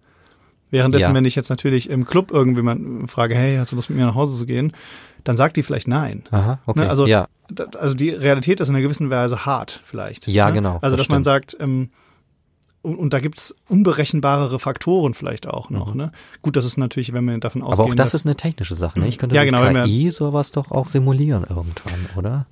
[0.71, 1.13] Währenddessen, ja.
[1.13, 4.15] wenn ich jetzt natürlich im Club irgendjemand frage, hey, hast du Lust mit mir nach
[4.15, 4.73] Hause zu gehen,
[5.23, 6.23] dann sagt die vielleicht nein.
[6.31, 6.79] Aha, okay.
[6.79, 6.89] Ne?
[6.89, 7.27] Also, ja.
[7.77, 10.27] also die Realität ist in einer gewissen Weise hart vielleicht.
[10.27, 10.53] Ja, ne?
[10.53, 10.79] genau.
[10.81, 11.15] Also das dass stimmt.
[11.17, 11.89] man sagt, ähm,
[12.81, 15.93] und, und da gibt's unberechenbarere Faktoren vielleicht auch noch.
[15.93, 15.97] Mhm.
[15.97, 16.11] Ne?
[16.41, 17.85] Gut, das ist natürlich, wenn wir davon ausgehen.
[17.85, 18.99] Aber auch das ist eine technische Sache.
[18.99, 19.07] Ne?
[19.07, 22.47] Ich könnte ja, genau, KI sowas doch auch simulieren irgendwann, oder?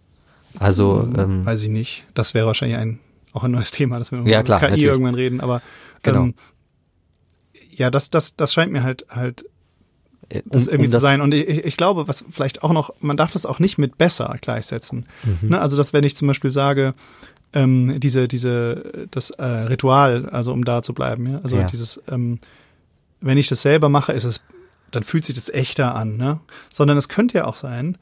[0.60, 2.04] Also hm, ähm, weiß ich nicht.
[2.14, 3.00] Das wäre wahrscheinlich ein
[3.34, 4.86] auch ein neues Thema, dass wir ja, klar, KI natürlich.
[4.86, 5.42] irgendwann reden.
[5.42, 5.62] Aber
[6.04, 6.24] genau.
[6.24, 6.34] ähm,
[7.70, 9.46] ja, das das das scheint mir halt halt
[10.30, 11.22] äh, das um, irgendwie um zu sein.
[11.22, 14.36] Und ich, ich glaube, was vielleicht auch noch, man darf das auch nicht mit besser
[14.42, 15.08] gleichsetzen.
[15.24, 15.50] Mhm.
[15.50, 15.62] Ne?
[15.62, 16.94] Also, dass wenn ich zum Beispiel sage,
[17.54, 21.66] ähm, diese, diese, das äh, Ritual, also um da zu bleiben, ja, also ja.
[21.66, 22.40] dieses, ähm,
[23.20, 24.42] wenn ich das selber mache, ist es,
[24.92, 26.40] dann fühlt sich das echter an, ne?
[26.72, 27.98] Sondern es könnte ja auch sein,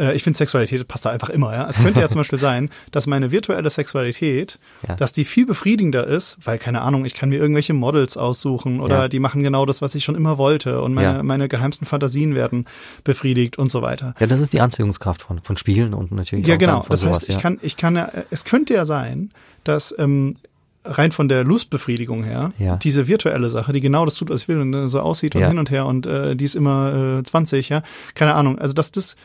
[0.00, 1.68] äh, ich finde Sexualität passt da einfach immer, ja.
[1.68, 4.96] Es könnte ja zum Beispiel sein, dass meine virtuelle Sexualität, ja.
[4.96, 9.02] dass die viel befriedigender ist, weil, keine Ahnung, ich kann mir irgendwelche Models aussuchen oder
[9.02, 9.08] ja.
[9.08, 12.66] die machen genau das, was ich schon immer wollte und meine, meine geheimsten Fantasien werden
[13.04, 14.14] befriedigt und so weiter.
[14.18, 16.86] Ja, das ist die Anziehungskraft von, von Spielen und natürlich ja, auch genau.
[16.88, 19.30] das heißt, ich kann, ich kann ja, es könnte ja sein,
[19.64, 20.36] dass ähm,
[20.84, 22.76] rein von der Lustbefriedigung her, ja.
[22.76, 25.48] diese virtuelle Sache, die genau das tut, was ich will und so aussieht und ja.
[25.48, 27.82] hin und her und äh, die ist immer äh, 20, ja,
[28.14, 28.58] keine Ahnung.
[28.58, 29.16] Also dass das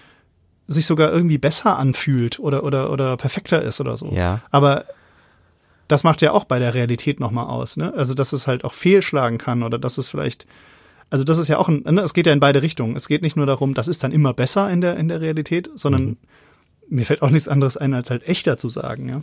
[0.68, 4.12] sich sogar irgendwie besser anfühlt oder, oder, oder perfekter ist oder so.
[4.12, 4.42] Ja.
[4.52, 4.86] Aber
[5.88, 7.94] das macht ja auch bei der Realität nochmal aus, ne?
[7.96, 10.48] Also, dass es halt auch fehlschlagen kann oder dass es vielleicht,
[11.10, 12.02] also das ist ja auch ein, ne?
[12.02, 12.96] es geht ja in beide Richtungen.
[12.96, 15.70] Es geht nicht nur darum, das ist dann immer besser in der, in der Realität,
[15.76, 16.18] sondern mhm.
[16.90, 19.22] mir fällt auch nichts anderes ein, als halt echter zu sagen, ja.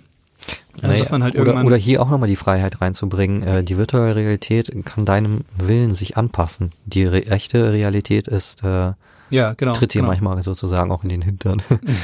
[0.74, 3.42] Also, naja, dass man halt oder, oder hier auch nochmal die Freiheit reinzubringen.
[3.42, 6.72] Äh, die virtuelle Realität kann deinem Willen sich anpassen.
[6.84, 8.92] Die re echte Realität ist äh,
[9.32, 10.10] ja, genau, tritt dir genau.
[10.10, 11.62] manchmal sozusagen auch in den Hintern.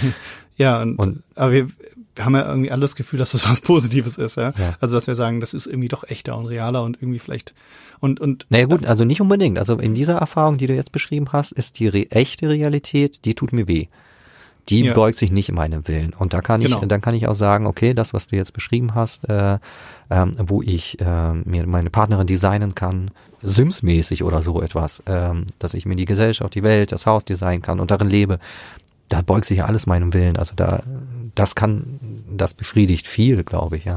[0.57, 1.69] ja, und, und aber wir,
[2.15, 4.53] wir haben ja irgendwie alle das Gefühl, dass das was Positives ist, ja?
[4.59, 4.77] ja.
[4.81, 7.55] Also dass wir sagen, das ist irgendwie doch echter und realer und irgendwie vielleicht
[8.01, 8.47] und und.
[8.51, 9.59] Naja gut, also nicht unbedingt.
[9.59, 13.35] Also in dieser Erfahrung, die du jetzt beschrieben hast, ist die re echte Realität, die
[13.35, 13.87] tut mir weh
[14.69, 14.95] die ja.
[14.95, 16.13] beugt sich nicht in meinem Willen.
[16.13, 16.83] Und da kann genau.
[16.83, 19.59] ich, dann kann ich auch sagen, okay, das, was du jetzt beschrieben hast, äh,
[20.11, 23.11] ähm, wo ich äh, mir meine Partnerin designen kann,
[23.43, 27.63] Sims-mäßig oder so etwas, ähm, dass ich mir die Gesellschaft, die Welt, das Haus designen
[27.63, 28.39] kann und darin lebe,
[29.09, 30.37] da beugt sich ja alles meinem Willen.
[30.37, 30.83] Also da,
[31.35, 31.99] das kann,
[32.31, 33.97] das befriedigt viel, glaube ich, ja.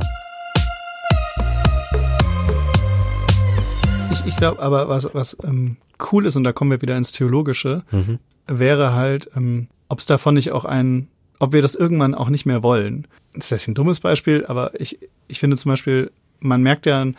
[4.12, 5.78] Ich, ich glaube aber, was, was ähm,
[6.12, 8.20] cool ist, und da kommen wir wieder ins Theologische, mhm.
[8.60, 11.08] Wäre halt, ähm, ob es davon nicht auch ein,
[11.40, 13.08] ob wir das irgendwann auch nicht mehr wollen.
[13.34, 17.18] Das ist ein dummes Beispiel, aber ich, ich finde zum Beispiel, man merkt ja einen,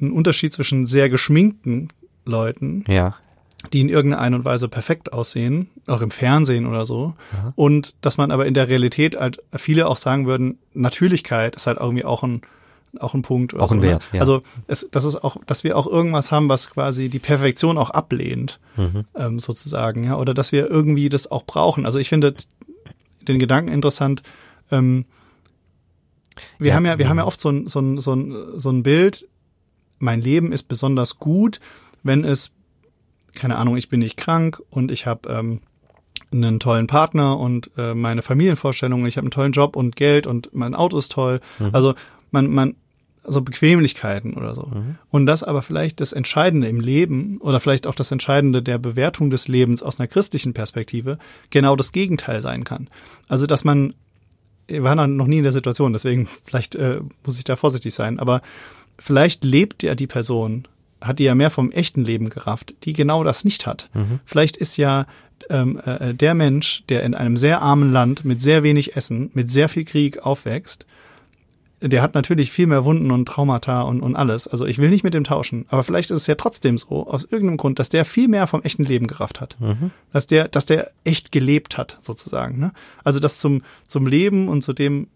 [0.00, 1.88] einen Unterschied zwischen sehr geschminkten
[2.24, 3.16] Leuten, ja.
[3.72, 7.52] die in irgendeiner Art und Weise perfekt aussehen, auch im Fernsehen oder so, ja.
[7.56, 11.78] und dass man aber in der Realität halt viele auch sagen würden, Natürlichkeit ist halt
[11.78, 12.42] irgendwie auch ein
[12.98, 13.54] auch ein Punkt.
[13.54, 13.92] auch ein so, ne?
[13.92, 14.08] Wert.
[14.12, 14.20] Ja.
[14.20, 17.90] Also es, das ist auch, dass wir auch irgendwas haben, was quasi die Perfektion auch
[17.90, 19.04] ablehnt, mhm.
[19.14, 21.86] ähm, sozusagen, ja, oder dass wir irgendwie das auch brauchen.
[21.86, 22.34] Also ich finde
[23.26, 24.22] den Gedanken interessant.
[24.70, 25.04] Ähm,
[26.58, 28.70] wir ja, haben ja, wir haben ja oft so ein, so ein, so ein, so
[28.70, 29.28] ein Bild.
[29.98, 31.60] Mein Leben ist besonders gut,
[32.02, 32.52] wenn es,
[33.34, 35.60] keine Ahnung, ich bin nicht krank und ich habe ähm,
[36.32, 40.54] einen tollen Partner und äh, meine Familienvorstellungen, ich habe einen tollen Job und Geld und
[40.54, 41.40] mein Auto ist toll.
[41.58, 41.70] Mhm.
[41.72, 41.94] Also
[42.32, 42.74] man, man,
[43.22, 44.66] also Bequemlichkeiten oder so.
[44.66, 44.96] Mhm.
[45.10, 49.30] Und das aber vielleicht das Entscheidende im Leben oder vielleicht auch das Entscheidende der Bewertung
[49.30, 51.18] des Lebens aus einer christlichen Perspektive
[51.50, 52.88] genau das Gegenteil sein kann.
[53.28, 53.94] Also, dass man,
[54.68, 58.18] wir waren noch nie in der Situation, deswegen vielleicht äh, muss ich da vorsichtig sein,
[58.18, 58.40] aber
[58.98, 60.66] vielleicht lebt ja die Person,
[61.00, 63.88] hat die ja mehr vom echten Leben gerafft, die genau das nicht hat.
[63.94, 64.20] Mhm.
[64.24, 65.06] Vielleicht ist ja
[65.48, 69.50] ähm, äh, der Mensch, der in einem sehr armen Land mit sehr wenig Essen, mit
[69.50, 70.86] sehr viel Krieg aufwächst,
[71.80, 74.46] der hat natürlich viel mehr Wunden und Traumata und, und alles.
[74.46, 75.64] Also ich will nicht mit dem tauschen.
[75.68, 78.62] Aber vielleicht ist es ja trotzdem so, aus irgendeinem Grund, dass der viel mehr vom
[78.62, 79.56] echten Leben gerafft hat.
[79.60, 79.90] Mhm.
[80.12, 82.58] Dass der, dass der echt gelebt hat, sozusagen.
[82.58, 82.72] Ne?
[83.02, 85.08] Also das zum, zum Leben und zu dem,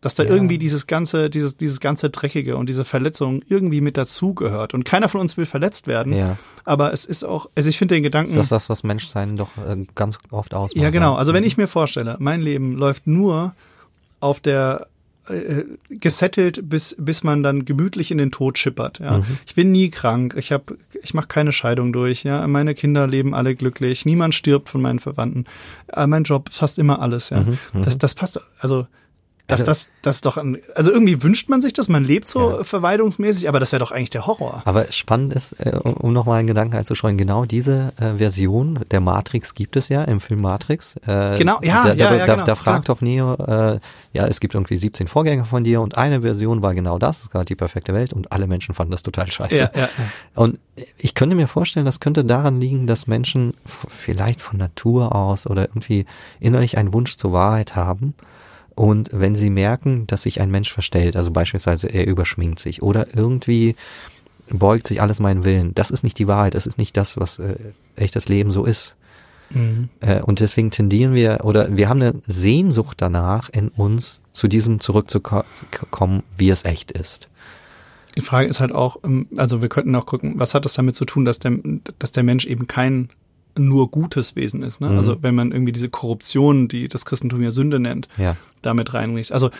[0.00, 0.30] dass da ja.
[0.30, 4.72] irgendwie dieses ganze, dieses, dieses ganze Dreckige und diese Verletzung irgendwie mit dazugehört.
[4.72, 6.14] Und keiner von uns will verletzt werden.
[6.14, 6.38] Ja.
[6.64, 8.30] Aber es ist auch, also ich finde den Gedanken.
[8.30, 10.82] Ist das das, was Menschsein doch äh, ganz oft ausmacht?
[10.82, 11.14] Ja, genau.
[11.14, 13.54] Also wenn ich mir vorstelle, mein Leben läuft nur
[14.20, 14.86] auf der
[15.28, 18.98] äh, gesettelt, bis, bis man dann gemütlich in den Tod schippert.
[18.98, 19.18] Ja.
[19.18, 19.24] Mhm.
[19.46, 22.46] Ich bin nie krank, ich habe, ich mache keine Scheidung durch, ja.
[22.46, 25.44] Meine Kinder leben alle glücklich, niemand stirbt von meinen Verwandten.
[25.92, 27.40] Äh, mein Job passt immer alles, ja.
[27.40, 27.58] Mhm.
[27.82, 28.86] Das, das passt, also
[29.48, 32.58] das, also, das, das doch ein, also irgendwie wünscht man sich das, man lebt so
[32.58, 32.64] ja.
[32.64, 34.62] verwaltungsmäßig, aber das wäre doch eigentlich der Horror.
[34.64, 39.54] Aber spannend ist, äh, um nochmal einen Gedanken einzuschreuen, genau diese äh, Version der Matrix
[39.54, 40.96] gibt es ja im Film Matrix.
[41.06, 43.80] Äh, genau, ja, da, ja, da, ja, da, genau, da fragt doch Neo, äh,
[44.12, 47.30] ja, es gibt irgendwie 17 Vorgänger von dir und eine Version war genau das, es
[47.30, 49.56] gab die perfekte Welt und alle Menschen fanden das total scheiße.
[49.56, 49.88] Ja, ja.
[50.34, 50.60] Und
[50.98, 55.62] ich könnte mir vorstellen, das könnte daran liegen, dass Menschen vielleicht von Natur aus oder
[55.62, 56.06] irgendwie
[56.40, 58.14] innerlich einen Wunsch zur Wahrheit haben
[58.74, 63.14] und wenn sie merken, dass sich ein Mensch verstellt, also beispielsweise er überschminkt sich oder
[63.14, 63.76] irgendwie
[64.48, 67.38] beugt sich alles meinen Willen, das ist nicht die Wahrheit, das ist nicht das, was
[67.38, 67.56] äh,
[67.96, 68.96] echtes Leben so ist.
[69.50, 69.88] Mhm.
[70.00, 74.80] Äh, und deswegen tendieren wir, oder wir haben eine Sehnsucht danach in uns, zu diesem
[74.80, 77.28] zurückzukommen, wie es echt ist.
[78.16, 80.96] Die Frage ist halt auch, ähm, also wir könnten auch gucken, was hat das damit
[80.96, 81.58] zu tun, dass der,
[81.98, 83.08] dass der Mensch eben kein
[83.58, 84.80] nur gutes Wesen ist.
[84.80, 84.90] Ne?
[84.90, 84.96] Mhm.
[84.96, 88.36] Also wenn man irgendwie diese Korruption, die das Christentum ja Sünde nennt, ja.
[88.62, 89.32] damit reinricht.
[89.32, 89.50] Also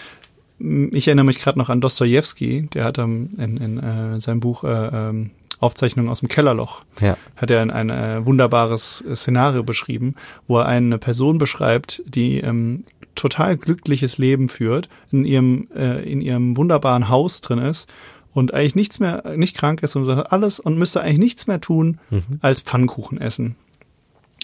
[0.59, 4.65] ich erinnere mich gerade noch an Dostoevsky, der hat ähm, in, in äh, seinem Buch
[4.65, 7.17] äh, ähm, Aufzeichnungen aus dem Kellerloch, ja.
[7.37, 10.15] hat er ein, ein äh, wunderbares Szenario beschrieben,
[10.47, 12.85] wo er eine Person beschreibt, die ähm,
[13.15, 17.93] total glückliches Leben führt, in ihrem, äh, in ihrem wunderbaren Haus drin ist
[18.33, 21.99] und eigentlich nichts mehr, nicht krank ist und alles und müsste eigentlich nichts mehr tun,
[22.11, 22.39] mhm.
[22.41, 23.57] als Pfannkuchen essen.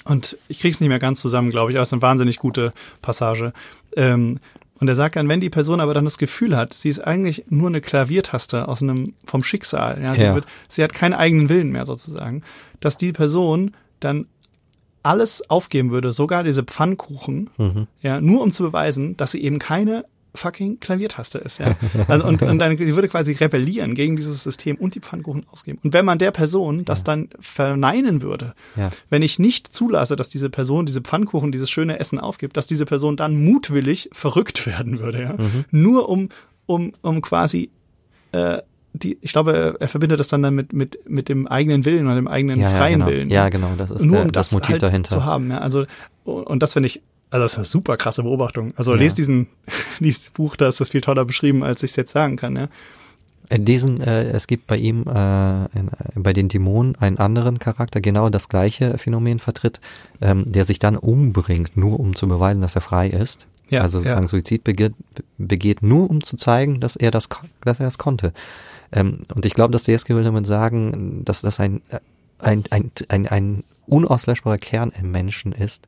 [0.09, 2.73] Und ich krieg's nicht mehr ganz zusammen, glaube ich, aber es ist eine wahnsinnig gute
[3.03, 3.53] Passage.
[3.95, 4.41] Ähm,
[4.81, 7.45] und er sagt dann, wenn die Person aber dann das Gefühl hat, sie ist eigentlich
[7.49, 10.35] nur eine Klaviertaste aus einem, vom Schicksal, ja, sie, ja.
[10.35, 12.43] Wird, sie hat keinen eigenen Willen mehr sozusagen,
[12.81, 14.27] dass die Person dann
[15.03, 17.87] alles aufgeben würde, sogar diese Pfannkuchen, mhm.
[18.01, 20.05] ja, nur um zu beweisen, dass sie eben keine
[20.35, 21.74] fucking Klaviertaste ist, ja.
[22.09, 25.79] Also und, und dann die würde quasi rebellieren gegen dieses System und die Pfannkuchen ausgeben.
[25.83, 27.05] Und wenn man der Person das ja.
[27.07, 28.91] dann verneinen würde, ja.
[29.11, 32.85] wenn ich nicht zulasse, dass diese Person diese Pfannkuchen, dieses schöne Essen aufgibt, dass diese
[32.85, 35.33] Person dann mutwillig verrückt werden würde, ja.
[35.33, 35.64] Mhm.
[35.70, 36.29] Nur um,
[36.66, 37.70] um, um quasi
[38.33, 38.59] äh,
[38.93, 42.16] die, ich glaube, er verbindet das dann, dann mit, mit, mit dem eigenen Willen oder
[42.16, 43.07] dem eigenen ja, freien ja, genau.
[43.07, 43.31] Willen.
[43.31, 45.09] Ja, genau, das ist Nur der, um das, das Motiv halt dahinter.
[45.11, 45.51] zu haben.
[45.51, 45.85] Ja, also,
[46.24, 48.72] und das finde ich, also das ist eine super krasse Beobachtung.
[48.76, 49.01] Also ja.
[49.01, 49.49] lest diesen,
[50.01, 52.68] dieses Buch, da ist das viel toller beschrieben, als ich es jetzt sagen kann, ja.
[53.51, 58.01] Äh, diesen, äh, es gibt bei ihm, äh, in, bei den Dämonen einen anderen Charakter,
[58.01, 59.81] genau das gleiche Phänomen vertritt,
[60.20, 63.47] ähm, der sich dann umbringt, nur um zu beweisen, dass er frei ist.
[63.70, 64.29] Ja, also sozusagen ja.
[64.29, 64.95] Suizid begeht,
[65.37, 67.29] begeht, nur um zu zeigen, dass er das,
[67.62, 68.33] dass er es konnte.
[68.93, 71.83] Ähm, und ich glaube, dass Dostoevsky will damit sagen, dass das ein,
[72.41, 75.87] ein, ein, ein, ein unauslöschbarer Kern im Menschen ist,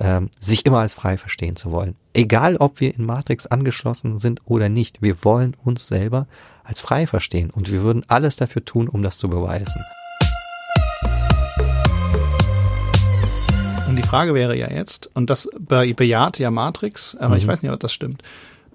[0.00, 1.96] ähm, sich immer als frei verstehen zu wollen.
[2.12, 6.26] Egal, ob wir in Matrix angeschlossen sind oder nicht, wir wollen uns selber
[6.64, 9.82] als frei verstehen und wir würden alles dafür tun, um das zu beweisen.
[13.88, 17.38] Und die Frage wäre ja jetzt, und das bejaht ja Matrix, aber mhm.
[17.38, 18.22] ich weiß nicht, ob das stimmt,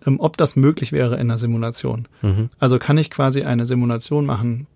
[0.06, 2.08] ähm, ob das möglich wäre in einer Simulation.
[2.22, 2.50] Mhm.
[2.60, 4.68] Also kann ich quasi eine Simulation machen,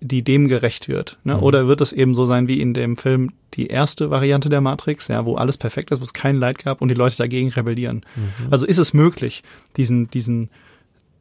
[0.00, 1.18] die dem gerecht wird.
[1.24, 1.36] Ne?
[1.36, 1.42] Mhm.
[1.42, 5.08] Oder wird es eben so sein wie in dem Film die erste Variante der Matrix,
[5.08, 8.04] ja, wo alles perfekt ist, wo es kein Leid gab und die Leute dagegen rebellieren.
[8.16, 8.48] Mhm.
[8.50, 9.42] Also ist es möglich,
[9.76, 10.50] diesen, diesen,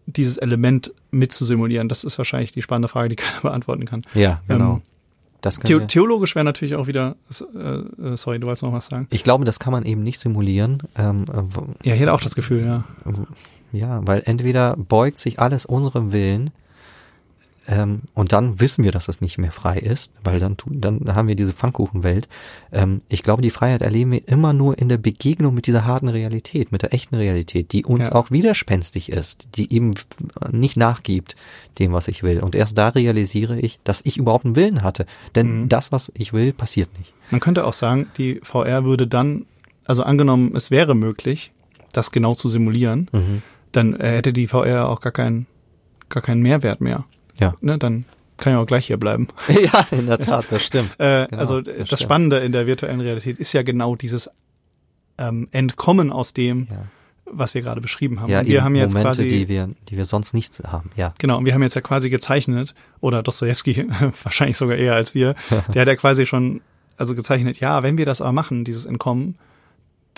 [0.05, 1.89] dieses Element mitzusimulieren?
[1.89, 4.03] Das ist wahrscheinlich die spannende Frage, die keiner beantworten kann.
[4.13, 4.75] Ja, genau.
[4.75, 4.82] Ähm,
[5.41, 7.15] das The theologisch wäre natürlich auch wieder,
[7.55, 9.07] äh, äh, sorry, du wolltest noch was sagen.
[9.11, 10.82] Ich glaube, das kann man eben nicht simulieren.
[10.97, 12.84] Ähm, äh, ja, ich hätte auch das Gefühl, ja.
[13.71, 16.51] Ja, weil entweder beugt sich alles unserem Willen
[17.68, 21.28] ähm, und dann wissen wir, dass es nicht mehr frei ist, weil dann, dann haben
[21.28, 22.30] wir diese Pfannkuchenwelt.
[22.72, 26.07] Ähm, ich glaube, die Freiheit erleben wir immer nur in der Begegnung mit dieser harten
[26.07, 28.15] Realität, mit der echten Realität, die uns ja.
[28.15, 29.91] auch widerspenstig ist, die eben
[30.49, 31.36] nicht nachgibt
[31.78, 32.39] dem, was ich will.
[32.39, 35.05] Und erst da realisiere ich, dass ich überhaupt einen Willen hatte.
[35.36, 35.70] Denn mhm.
[35.70, 37.13] das, was ich will, passiert nicht.
[37.32, 39.45] Man könnte auch sagen, die VR würde dann,
[39.86, 41.51] also angenommen, es wäre möglich,
[41.91, 43.41] das genau zu simulieren, mhm.
[43.74, 45.47] dann hätte die VR auch gar keinen,
[46.07, 47.03] gar keinen Mehrwert mehr.
[47.39, 47.53] Ja.
[47.61, 48.05] Ne, dann
[48.38, 49.27] kann ich auch gleich hier bleiben.
[49.47, 50.91] ja, in der Tat, das stimmt.
[50.99, 52.01] äh, genau, also das, das stimmt.
[52.01, 54.29] Spannende in der virtuellen Realität ist ja genau dieses
[55.17, 56.77] ähm, Entkommen aus dem, ja.
[57.25, 58.29] was wir gerade beschrieben haben.
[58.29, 60.91] Ja, und wir haben jetzt Momente, quasi, die wir, die wir sonst nicht haben.
[60.95, 61.13] Ja.
[61.19, 63.88] Genau, und wir haben jetzt ja quasi gezeichnet, oder Dostoevsky
[64.23, 65.35] wahrscheinlich sogar eher als wir,
[65.73, 66.61] der hat ja quasi schon
[66.97, 69.38] also gezeichnet, ja, wenn wir das aber machen, dieses Entkommen,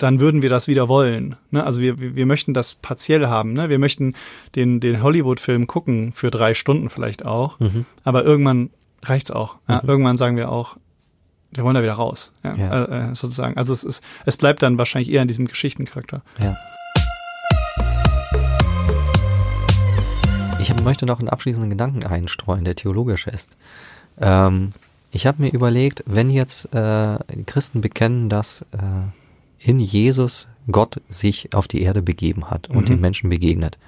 [0.02, 1.36] dann würden wir das wieder wollen.
[1.50, 1.62] Ne?
[1.62, 3.52] Also wir, wir möchten das partiell haben.
[3.52, 3.68] Ne?
[3.68, 4.14] Wir möchten
[4.56, 7.60] den, den Hollywood-Film gucken, für drei Stunden vielleicht auch.
[7.60, 7.84] Mhm.
[8.02, 8.70] Aber irgendwann
[9.02, 9.56] reicht's auch.
[9.68, 9.82] Ja?
[9.82, 9.88] Mhm.
[9.88, 10.78] Irgendwann sagen wir auch,
[11.52, 12.32] wir wollen da wieder raus.
[12.42, 12.54] Ja?
[12.54, 12.84] ja.
[12.84, 13.58] Äh, äh, sozusagen.
[13.58, 16.22] Also es ist, es bleibt dann wahrscheinlich eher in diesem Geschichtencharakter.
[16.38, 16.56] Ja.
[20.60, 23.50] Ich möchte noch einen abschließenden Gedanken einstreuen, der theologisch ist.
[24.18, 24.70] Ähm,
[25.10, 29.19] ich habe mir überlegt, wenn jetzt äh, die Christen bekennen, dass äh,
[29.60, 32.86] in Jesus Gott sich auf die Erde begeben hat und mhm.
[32.86, 33.78] den Menschen begegnet.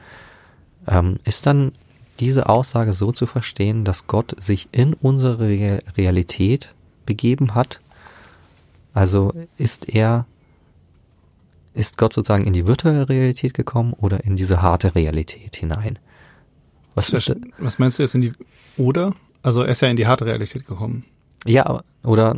[0.86, 1.72] Ähm, ist dann
[2.20, 5.38] diese Aussage so zu verstehen, dass Gott sich in unsere
[5.96, 6.74] Realität
[7.06, 7.80] begeben hat?
[8.94, 10.26] Also ist er,
[11.74, 15.98] ist Gott sozusagen in die virtuelle Realität gekommen oder in diese harte Realität hinein?
[16.94, 17.34] Was, das?
[17.58, 18.32] was meinst du jetzt in die,
[18.76, 19.14] oder?
[19.42, 21.04] Also er ist ja in die harte Realität gekommen.
[21.46, 22.36] Ja, oder,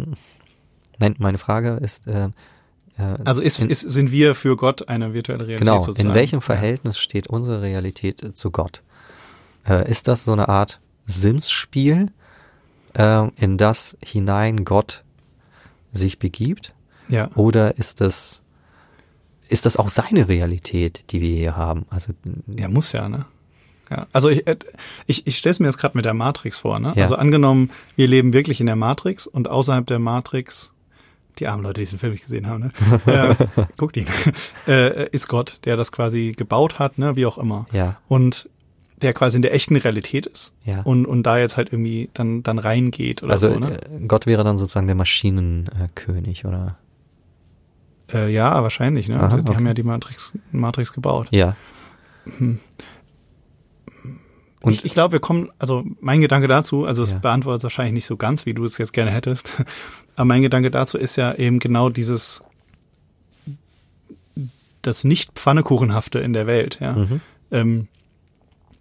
[0.99, 2.29] nein, meine Frage ist, äh,
[2.97, 6.11] also ist, in, ist, sind wir für Gott eine virtuelle Realität genau, sozusagen?
[6.11, 8.83] In welchem Verhältnis steht unsere Realität äh, zu Gott?
[9.67, 12.13] Äh, ist das so eine Art Sims-Spiel,
[12.95, 15.03] äh, in das hinein Gott
[15.93, 16.73] sich begibt?
[17.09, 17.31] Ja.
[17.35, 18.43] Oder ist das,
[19.49, 21.87] ist das auch seine Realität, die wir hier haben?
[21.91, 22.13] Also,
[22.57, 23.27] ja, muss ja, ne?
[23.91, 24.57] Ja, also ich, äh,
[25.07, 26.79] ich, ich stelle es mir jetzt gerade mit der Matrix vor.
[26.79, 26.93] Ne?
[26.97, 27.03] Ja.
[27.03, 30.74] Also angenommen, wir leben wirklich in der Matrix und außerhalb der Matrix
[31.39, 32.73] die armen Leute, die diesen Film nicht gesehen haben, ne?
[33.07, 33.35] äh,
[33.77, 34.07] guckt ihn.
[34.69, 37.17] äh, ist Gott, der das quasi gebaut hat, ne?
[37.17, 37.67] Wie auch immer.
[37.73, 37.97] Ja.
[38.09, 38.49] Und
[39.03, 40.81] der quasi in der echten Realität ist ja.
[40.83, 43.59] und, und da jetzt halt irgendwie dann, dann reingeht oder also, so.
[43.59, 43.77] Ne?
[43.77, 46.79] Äh, Gott wäre dann sozusagen der Maschinenkönig, oder?
[48.13, 49.21] Äh, ja, wahrscheinlich, ne?
[49.21, 49.57] Aha, die, die okay.
[49.57, 51.29] haben ja die Matrix, Matrix gebaut.
[51.31, 51.57] Ja.
[52.39, 52.61] Hm.
[54.65, 57.19] Und ich, ich glaube, wir kommen, also mein Gedanke dazu, also es ja.
[57.19, 59.53] beantwortet es wahrscheinlich nicht so ganz, wie du es jetzt gerne hättest,
[60.17, 62.43] aber mein Gedanke dazu ist ja eben genau dieses,
[64.81, 66.93] das nicht Pfannekuchenhafte in der Welt, ja.
[66.93, 67.21] Mhm.
[67.51, 67.89] Ähm,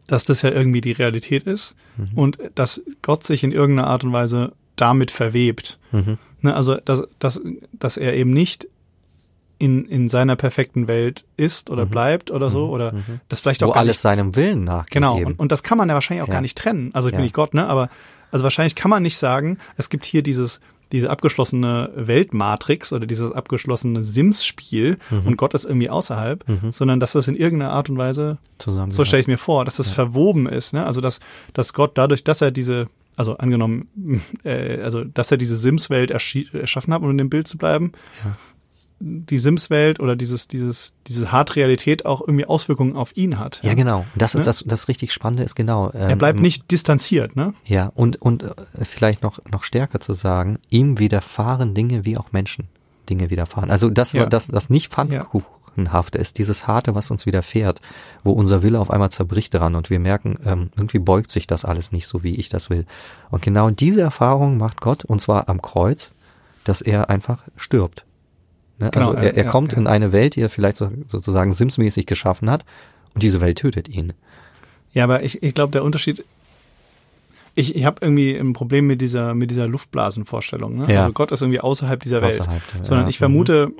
[0.08, 2.18] dass das ja irgendwie die Realität ist mhm.
[2.18, 5.80] und dass Gott sich in irgendeiner Art und Weise damit verwebt.
[5.92, 6.18] Mhm.
[6.42, 8.68] Ne, also, dass, dass, dass er eben nicht
[9.64, 11.90] in, in seiner perfekten Welt ist oder mhm.
[11.90, 12.74] bleibt oder so, mhm.
[12.74, 13.22] oder mhm.
[13.30, 13.70] das vielleicht auch.
[13.70, 14.88] Wo alles seinem Willen nach.
[14.88, 16.34] Genau, und, und, das kann man ja wahrscheinlich auch ja.
[16.34, 16.90] gar nicht trennen.
[16.94, 17.18] Also ich ja.
[17.18, 17.66] bin nicht Gott, ne?
[17.68, 17.88] Aber
[18.30, 20.60] also wahrscheinlich kann man nicht sagen, es gibt hier dieses,
[20.92, 25.28] diese abgeschlossene Weltmatrix oder dieses abgeschlossene Sims-Spiel mhm.
[25.28, 26.72] und Gott ist irgendwie außerhalb, mhm.
[26.72, 29.78] sondern dass das in irgendeiner Art und Weise, Zusammen, so stelle ich mir vor, dass
[29.78, 29.94] das ja.
[29.94, 30.74] verwoben ist.
[30.74, 30.86] Ne?
[30.86, 31.22] Also dass,
[31.54, 33.88] dass Gott dadurch, dass er diese also angenommen,
[34.44, 37.92] äh, also dass er diese Sims-Welt erschaffen hat, um in dem Bild zu bleiben,
[38.26, 38.36] ja.
[39.06, 43.60] Die Sims-Welt oder dieses, dieses, diese Hard-Realität auch irgendwie Auswirkungen auf ihn hat.
[43.64, 44.06] Ja, ja genau.
[44.16, 44.46] Das ist ne?
[44.46, 45.92] das, das richtig Spannende ist genau.
[45.94, 47.54] Ähm, er bleibt nicht distanziert, ne?
[47.66, 52.32] Ja, und, und äh, vielleicht noch, noch stärker zu sagen, ihm widerfahren Dinge wie auch
[52.32, 52.68] Menschen
[53.10, 53.70] Dinge widerfahren.
[53.70, 54.26] Also das, ja.
[54.26, 55.44] das, das nicht Pfannkuchen
[55.76, 57.82] Schuldhafte ist, dieses Harte, was uns widerfährt,
[58.24, 61.66] wo unser Wille auf einmal zerbricht daran und wir merken, ähm, irgendwie beugt sich das
[61.66, 62.86] alles nicht so, wie ich das will.
[63.30, 66.12] Und genau diese Erfahrung macht Gott, und zwar am Kreuz,
[66.64, 68.06] dass er einfach stirbt.
[68.84, 68.90] Ne?
[68.92, 69.80] Genau, also er, er ja, kommt ja.
[69.80, 72.66] in eine Welt, die er vielleicht so, sozusagen simsmäßig geschaffen hat,
[73.14, 74.14] und diese Welt tötet ihn.
[74.94, 76.24] Ja, aber ich, ich glaube, der Unterschied
[77.56, 80.76] ich, ich habe irgendwie ein Problem mit dieser mit dieser Luftblasenvorstellung.
[80.76, 80.92] Ne?
[80.92, 81.02] Ja.
[81.02, 83.10] Also Gott ist irgendwie außerhalb dieser außerhalb Welt, der, sondern ja.
[83.10, 83.72] ich vermute,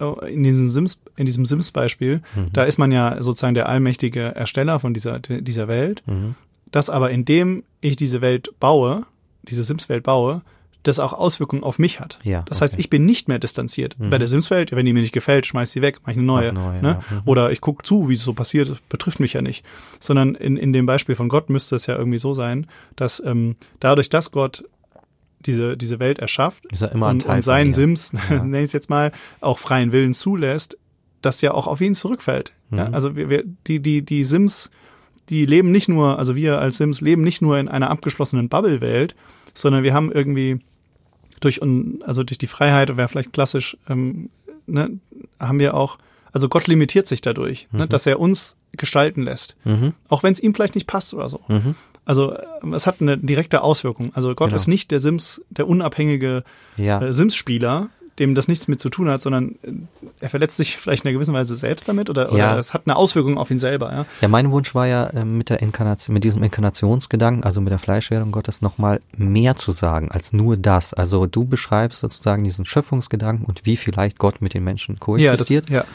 [0.00, 2.52] äh, in diesem Sims, in diesem Sims-Beispiel, mhm.
[2.52, 6.02] da ist man ja sozusagen der allmächtige Ersteller von dieser, dieser Welt.
[6.06, 6.34] Mhm.
[6.70, 9.04] Dass aber indem ich diese Welt baue,
[9.42, 10.42] diese Sims-Welt baue,
[10.82, 12.18] das auch Auswirkungen auf mich hat.
[12.22, 12.64] Ja, das okay.
[12.64, 13.98] heißt, ich bin nicht mehr distanziert.
[13.98, 14.10] Mhm.
[14.10, 16.52] Bei der Sims-Welt, wenn die mir nicht gefällt, schmeiß sie weg, mach ich eine neue.
[16.52, 17.00] neue ne?
[17.10, 17.16] ja.
[17.16, 17.22] mhm.
[17.26, 19.64] Oder ich gucke zu, wie es so passiert, das betrifft mich ja nicht.
[19.98, 22.66] Sondern in, in dem Beispiel von Gott müsste es ja irgendwie so sein,
[22.96, 24.64] dass ähm, dadurch, dass Gott
[25.40, 28.42] diese, diese Welt erschafft ist er immer und, und seinen Sims, ja.
[28.42, 30.78] nenne ich es jetzt mal, auch freien Willen zulässt,
[31.22, 32.52] das ja auch auf ihn zurückfällt.
[32.70, 32.78] Mhm.
[32.78, 34.70] Ja, also wir, wir, die, die, die Sims,
[35.28, 39.14] die leben nicht nur, also wir als Sims leben nicht nur in einer abgeschlossenen Bubble-Welt,
[39.54, 40.60] sondern wir haben irgendwie
[41.40, 44.30] durch, also durch die Freiheit, wäre vielleicht klassisch, ähm,
[44.66, 44.98] ne,
[45.38, 45.98] haben wir auch,
[46.32, 47.78] also Gott limitiert sich dadurch, ne, mhm.
[47.80, 49.56] ne, dass er uns gestalten lässt.
[49.64, 49.94] Mhm.
[50.08, 51.40] Auch wenn es ihm vielleicht nicht passt oder so.
[51.48, 51.74] Mhm.
[52.04, 54.10] Also ähm, es hat eine direkte Auswirkung.
[54.14, 54.56] Also Gott genau.
[54.56, 56.44] ist nicht der Sims, der unabhängige
[56.76, 57.00] ja.
[57.00, 57.90] äh, Sims-Spieler,
[58.20, 59.72] dem das nichts mit zu tun hat, sondern äh,
[60.20, 62.52] er verletzt sich vielleicht in einer gewissen Weise selbst damit oder, ja.
[62.52, 63.90] oder es hat eine Auswirkung auf ihn selber.
[63.92, 67.72] Ja, ja mein Wunsch war ja äh, mit der Inkarnation, mit diesem Inkarnationsgedanken, also mit
[67.72, 70.94] der Fleischwerdung Gottes nochmal mehr zu sagen als nur das.
[70.94, 75.70] Also du beschreibst sozusagen diesen Schöpfungsgedanken und wie vielleicht Gott mit den Menschen koexistiert.
[75.70, 75.94] Ja, das, ja.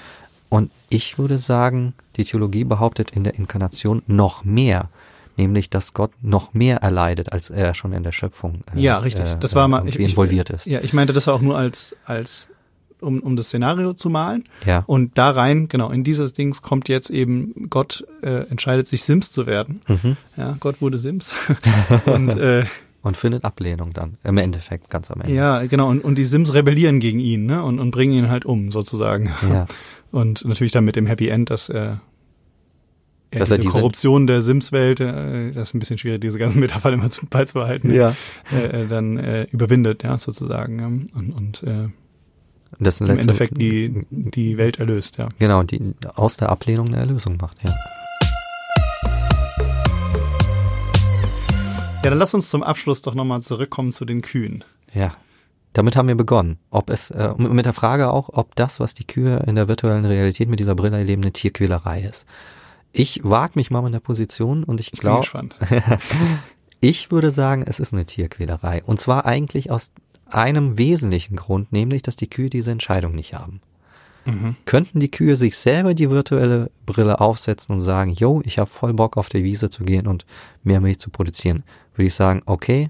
[0.50, 4.90] Und ich würde sagen, die Theologie behauptet in der Inkarnation noch mehr
[5.38, 9.34] nämlich dass Gott noch mehr erleidet, als er schon in der Schöpfung äh, ja richtig.
[9.36, 10.66] Das war mal ich, involviert ist.
[10.66, 12.50] Ja, ich meinte das auch nur als als
[13.02, 14.46] um, um das Szenario zu malen.
[14.66, 14.84] Ja.
[14.88, 19.32] Und da rein, genau, in dieses Dings kommt jetzt eben, Gott äh, entscheidet sich, Sims
[19.32, 19.82] zu werden.
[19.88, 20.18] Mhm.
[20.38, 21.36] Ja, Gott wurde Sims.
[22.06, 22.66] und, äh,
[23.02, 25.34] und findet Ablehnung dann, im Endeffekt, ganz am Ende.
[25.34, 27.64] Ja, genau, und, und die Sims rebellieren gegen ihn, ne?
[27.64, 29.32] Und, und bringen ihn halt um, sozusagen.
[29.50, 29.66] Ja.
[30.12, 32.00] Und natürlich dann mit dem Happy End, dass er
[33.36, 36.60] ja, dass diese, diese Korruption der Sims-Welt, äh, das ist ein bisschen schwierig, diese ganzen
[36.62, 38.16] Metaphern immer zum Ball zu behalten, ja.
[38.54, 41.10] äh, äh dann äh, überwindet, ja, sozusagen.
[41.14, 41.90] Und, und äh,
[42.80, 45.30] das im Endeffekt die, die Welt erlöst, ja.
[45.40, 47.74] Genau, die aus der Ablehnung eine Erlösung macht, ja.
[52.04, 54.64] Ja, dann lass uns zum Abschluss doch nochmal zurückkommen zu den Kühen.
[54.94, 55.16] Ja.
[55.74, 56.58] Damit haben wir begonnen.
[56.70, 60.06] Ob es, äh, mit der Frage auch, ob das, was die Kühe in der virtuellen
[60.06, 62.26] Realität mit dieser Brille erleben, eine Tierquälerei ist.
[62.98, 65.28] Ich wag mich mal in der Position und ich, glaube,
[66.80, 68.84] ich würde sagen, es ist eine Tierquälerei.
[68.86, 69.92] Und zwar eigentlich aus
[70.28, 73.62] einem wesentlichen Grund, nämlich, dass die Kühe diese Entscheidung nicht haben.
[74.26, 74.56] Mhm.
[74.66, 78.94] Könnten die Kühe sich selber die virtuelle Brille aufsetzen und sagen, yo, ich habe voll
[78.94, 80.26] Bock auf die Wiese zu gehen und
[80.64, 82.90] mehr Milch zu produzieren, würde ich sagen, okay.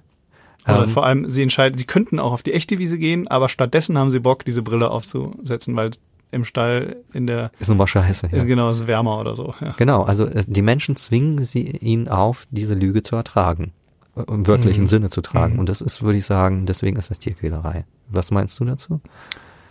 [0.65, 3.49] Oder ähm, vor allem, sie entscheiden, sie könnten auch auf die echte Wiese gehen, aber
[3.49, 5.91] stattdessen haben sie Bock, diese Brille aufzusetzen, weil
[6.35, 8.29] im Stall in der ist nun mal scheiße.
[8.31, 8.43] Ja.
[8.43, 9.53] Genau, ist wärmer oder so.
[9.61, 9.73] Ja.
[9.77, 13.71] Genau, also äh, die Menschen zwingen sie ihn auf, diese Lüge zu ertragen,
[14.15, 14.87] äh, im wörtlichen mhm.
[14.87, 15.53] Sinne zu tragen.
[15.53, 15.59] Mhm.
[15.59, 17.85] Und das ist, würde ich sagen, deswegen ist das Tierquälerei.
[18.09, 19.01] Was meinst du dazu?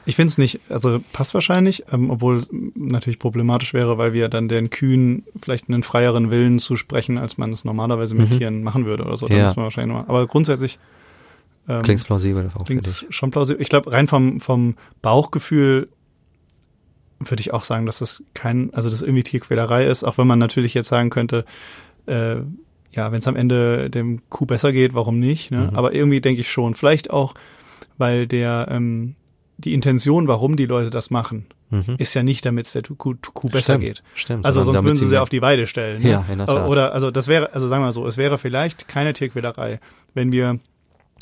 [0.07, 4.29] Ich finde es nicht, also passt wahrscheinlich, ähm, obwohl es natürlich problematisch wäre, weil wir
[4.29, 8.39] dann den Kühen vielleicht einen freieren Willen zusprechen, als man es normalerweise mit mhm.
[8.39, 9.29] Tieren machen würde oder so.
[9.29, 9.47] Da ja.
[9.47, 10.79] muss man wahrscheinlich noch, aber grundsätzlich
[11.69, 12.51] ähm, klingt plausibel.
[12.67, 13.63] Klingt schon plausibel.
[13.63, 15.89] Ich glaube, rein vom, vom Bauchgefühl
[17.31, 20.39] würde ich auch sagen, dass das kein, also das irgendwie Tierquälerei ist, auch wenn man
[20.39, 21.45] natürlich jetzt sagen könnte,
[22.07, 22.37] äh,
[22.93, 25.51] ja, wenn es am Ende dem Kuh besser geht, warum nicht?
[25.51, 25.69] Ne?
[25.71, 25.77] Mhm.
[25.77, 26.75] Aber irgendwie denke ich schon.
[26.75, 27.35] Vielleicht auch,
[27.99, 29.17] weil der ähm,
[29.59, 31.97] die Intention, warum die Leute das machen, mhm.
[31.99, 34.03] ist ja nicht, damit es der Kuh, Kuh besser stimmt, geht.
[34.15, 34.47] Stimmt.
[34.47, 36.03] Also sonst würden sie sie auf die Weide stellen.
[36.03, 36.11] Ne?
[36.11, 36.69] Ja, in der Tat.
[36.69, 39.81] Oder also das wäre, also sagen wir mal so, es wäre vielleicht keine Tierquälerei,
[40.15, 40.59] wenn wir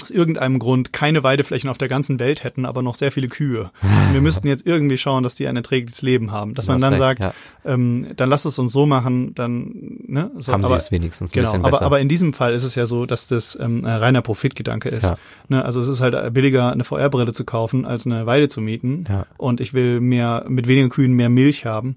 [0.03, 3.71] aus irgendeinem Grund keine Weideflächen auf der ganzen Welt hätten, aber noch sehr viele Kühe.
[3.83, 6.55] Und wir müssten jetzt irgendwie schauen, dass die ein erträgliches Leben haben.
[6.55, 7.33] Dass man dann recht, sagt, ja.
[7.65, 9.73] ähm, dann lass es uns so machen, dann
[10.07, 11.87] ne, so, haben aber, sie es wenigstens ein genau, bisschen aber, besser.
[11.87, 15.05] aber in diesem Fall ist es ja so, dass das ähm, ein reiner Profitgedanke ist.
[15.05, 15.17] Ja.
[15.49, 19.05] Ne, also es ist halt billiger, eine VR-Brille zu kaufen, als eine Weide zu mieten.
[19.09, 19.27] Ja.
[19.39, 21.97] Und ich will mehr mit weniger Kühen mehr Milch haben.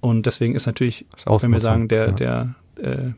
[0.00, 3.10] Und deswegen ist natürlich, wenn wir sagen, der, der, äh,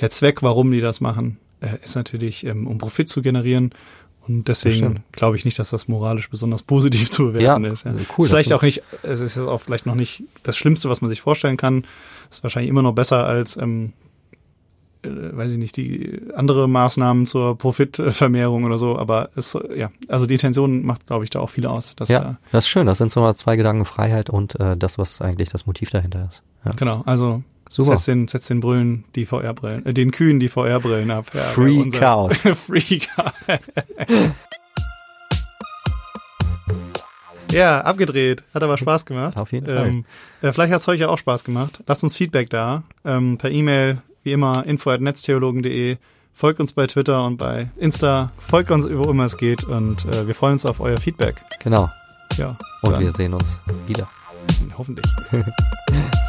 [0.00, 3.70] der Zweck, warum die das machen, äh, ist natürlich, ähm, um Profit zu generieren.
[4.26, 7.84] Und deswegen glaube ich nicht, dass das moralisch besonders positiv zu bewerten ja, ist.
[7.84, 7.92] Ja.
[8.16, 11.10] Cool, ist vielleicht auch nicht, es ist auch vielleicht noch nicht das Schlimmste, was man
[11.10, 11.84] sich vorstellen kann.
[12.30, 13.92] Ist wahrscheinlich immer noch besser als, ähm,
[15.02, 18.98] äh, weiß ich nicht, die andere Maßnahmen zur Profitvermehrung oder so.
[18.98, 21.94] Aber es, ja, also die Intention macht, glaube ich, da auch viel aus.
[22.06, 22.86] ja, da, das ist schön.
[22.86, 26.26] Das sind so mal zwei Gedanken, Freiheit und äh, das, was eigentlich das Motiv dahinter
[26.30, 26.42] ist.
[26.64, 26.72] Ja.
[26.72, 27.42] Genau, also
[27.74, 27.96] Super.
[27.96, 31.26] Setz den, setz den Brillen die VR-Brillen, äh, den Kühen die VR-Brillen ab.
[31.34, 32.38] Ja, Free unser, Chaos.
[32.66, 33.32] Free Chaos.
[37.50, 38.44] ja, abgedreht.
[38.54, 39.36] Hat aber Spaß gemacht.
[39.36, 39.88] Auf jeden Fall.
[39.88, 40.04] Ähm,
[40.40, 41.82] äh, vielleicht hat's euch ja auch Spaß gemacht.
[41.88, 42.84] Lasst uns Feedback da.
[43.04, 45.96] Ähm, per E-Mail, wie immer, info.netztheologen.de.
[46.32, 48.30] Folgt uns bei Twitter und bei Insta.
[48.38, 49.64] Folgt uns, wo immer es geht.
[49.64, 51.42] Und äh, wir freuen uns auf euer Feedback.
[51.64, 51.90] Genau.
[52.36, 52.56] Ja.
[52.82, 53.00] Und dann.
[53.00, 53.58] wir sehen uns
[53.88, 54.08] wieder.
[54.78, 55.06] Hoffentlich.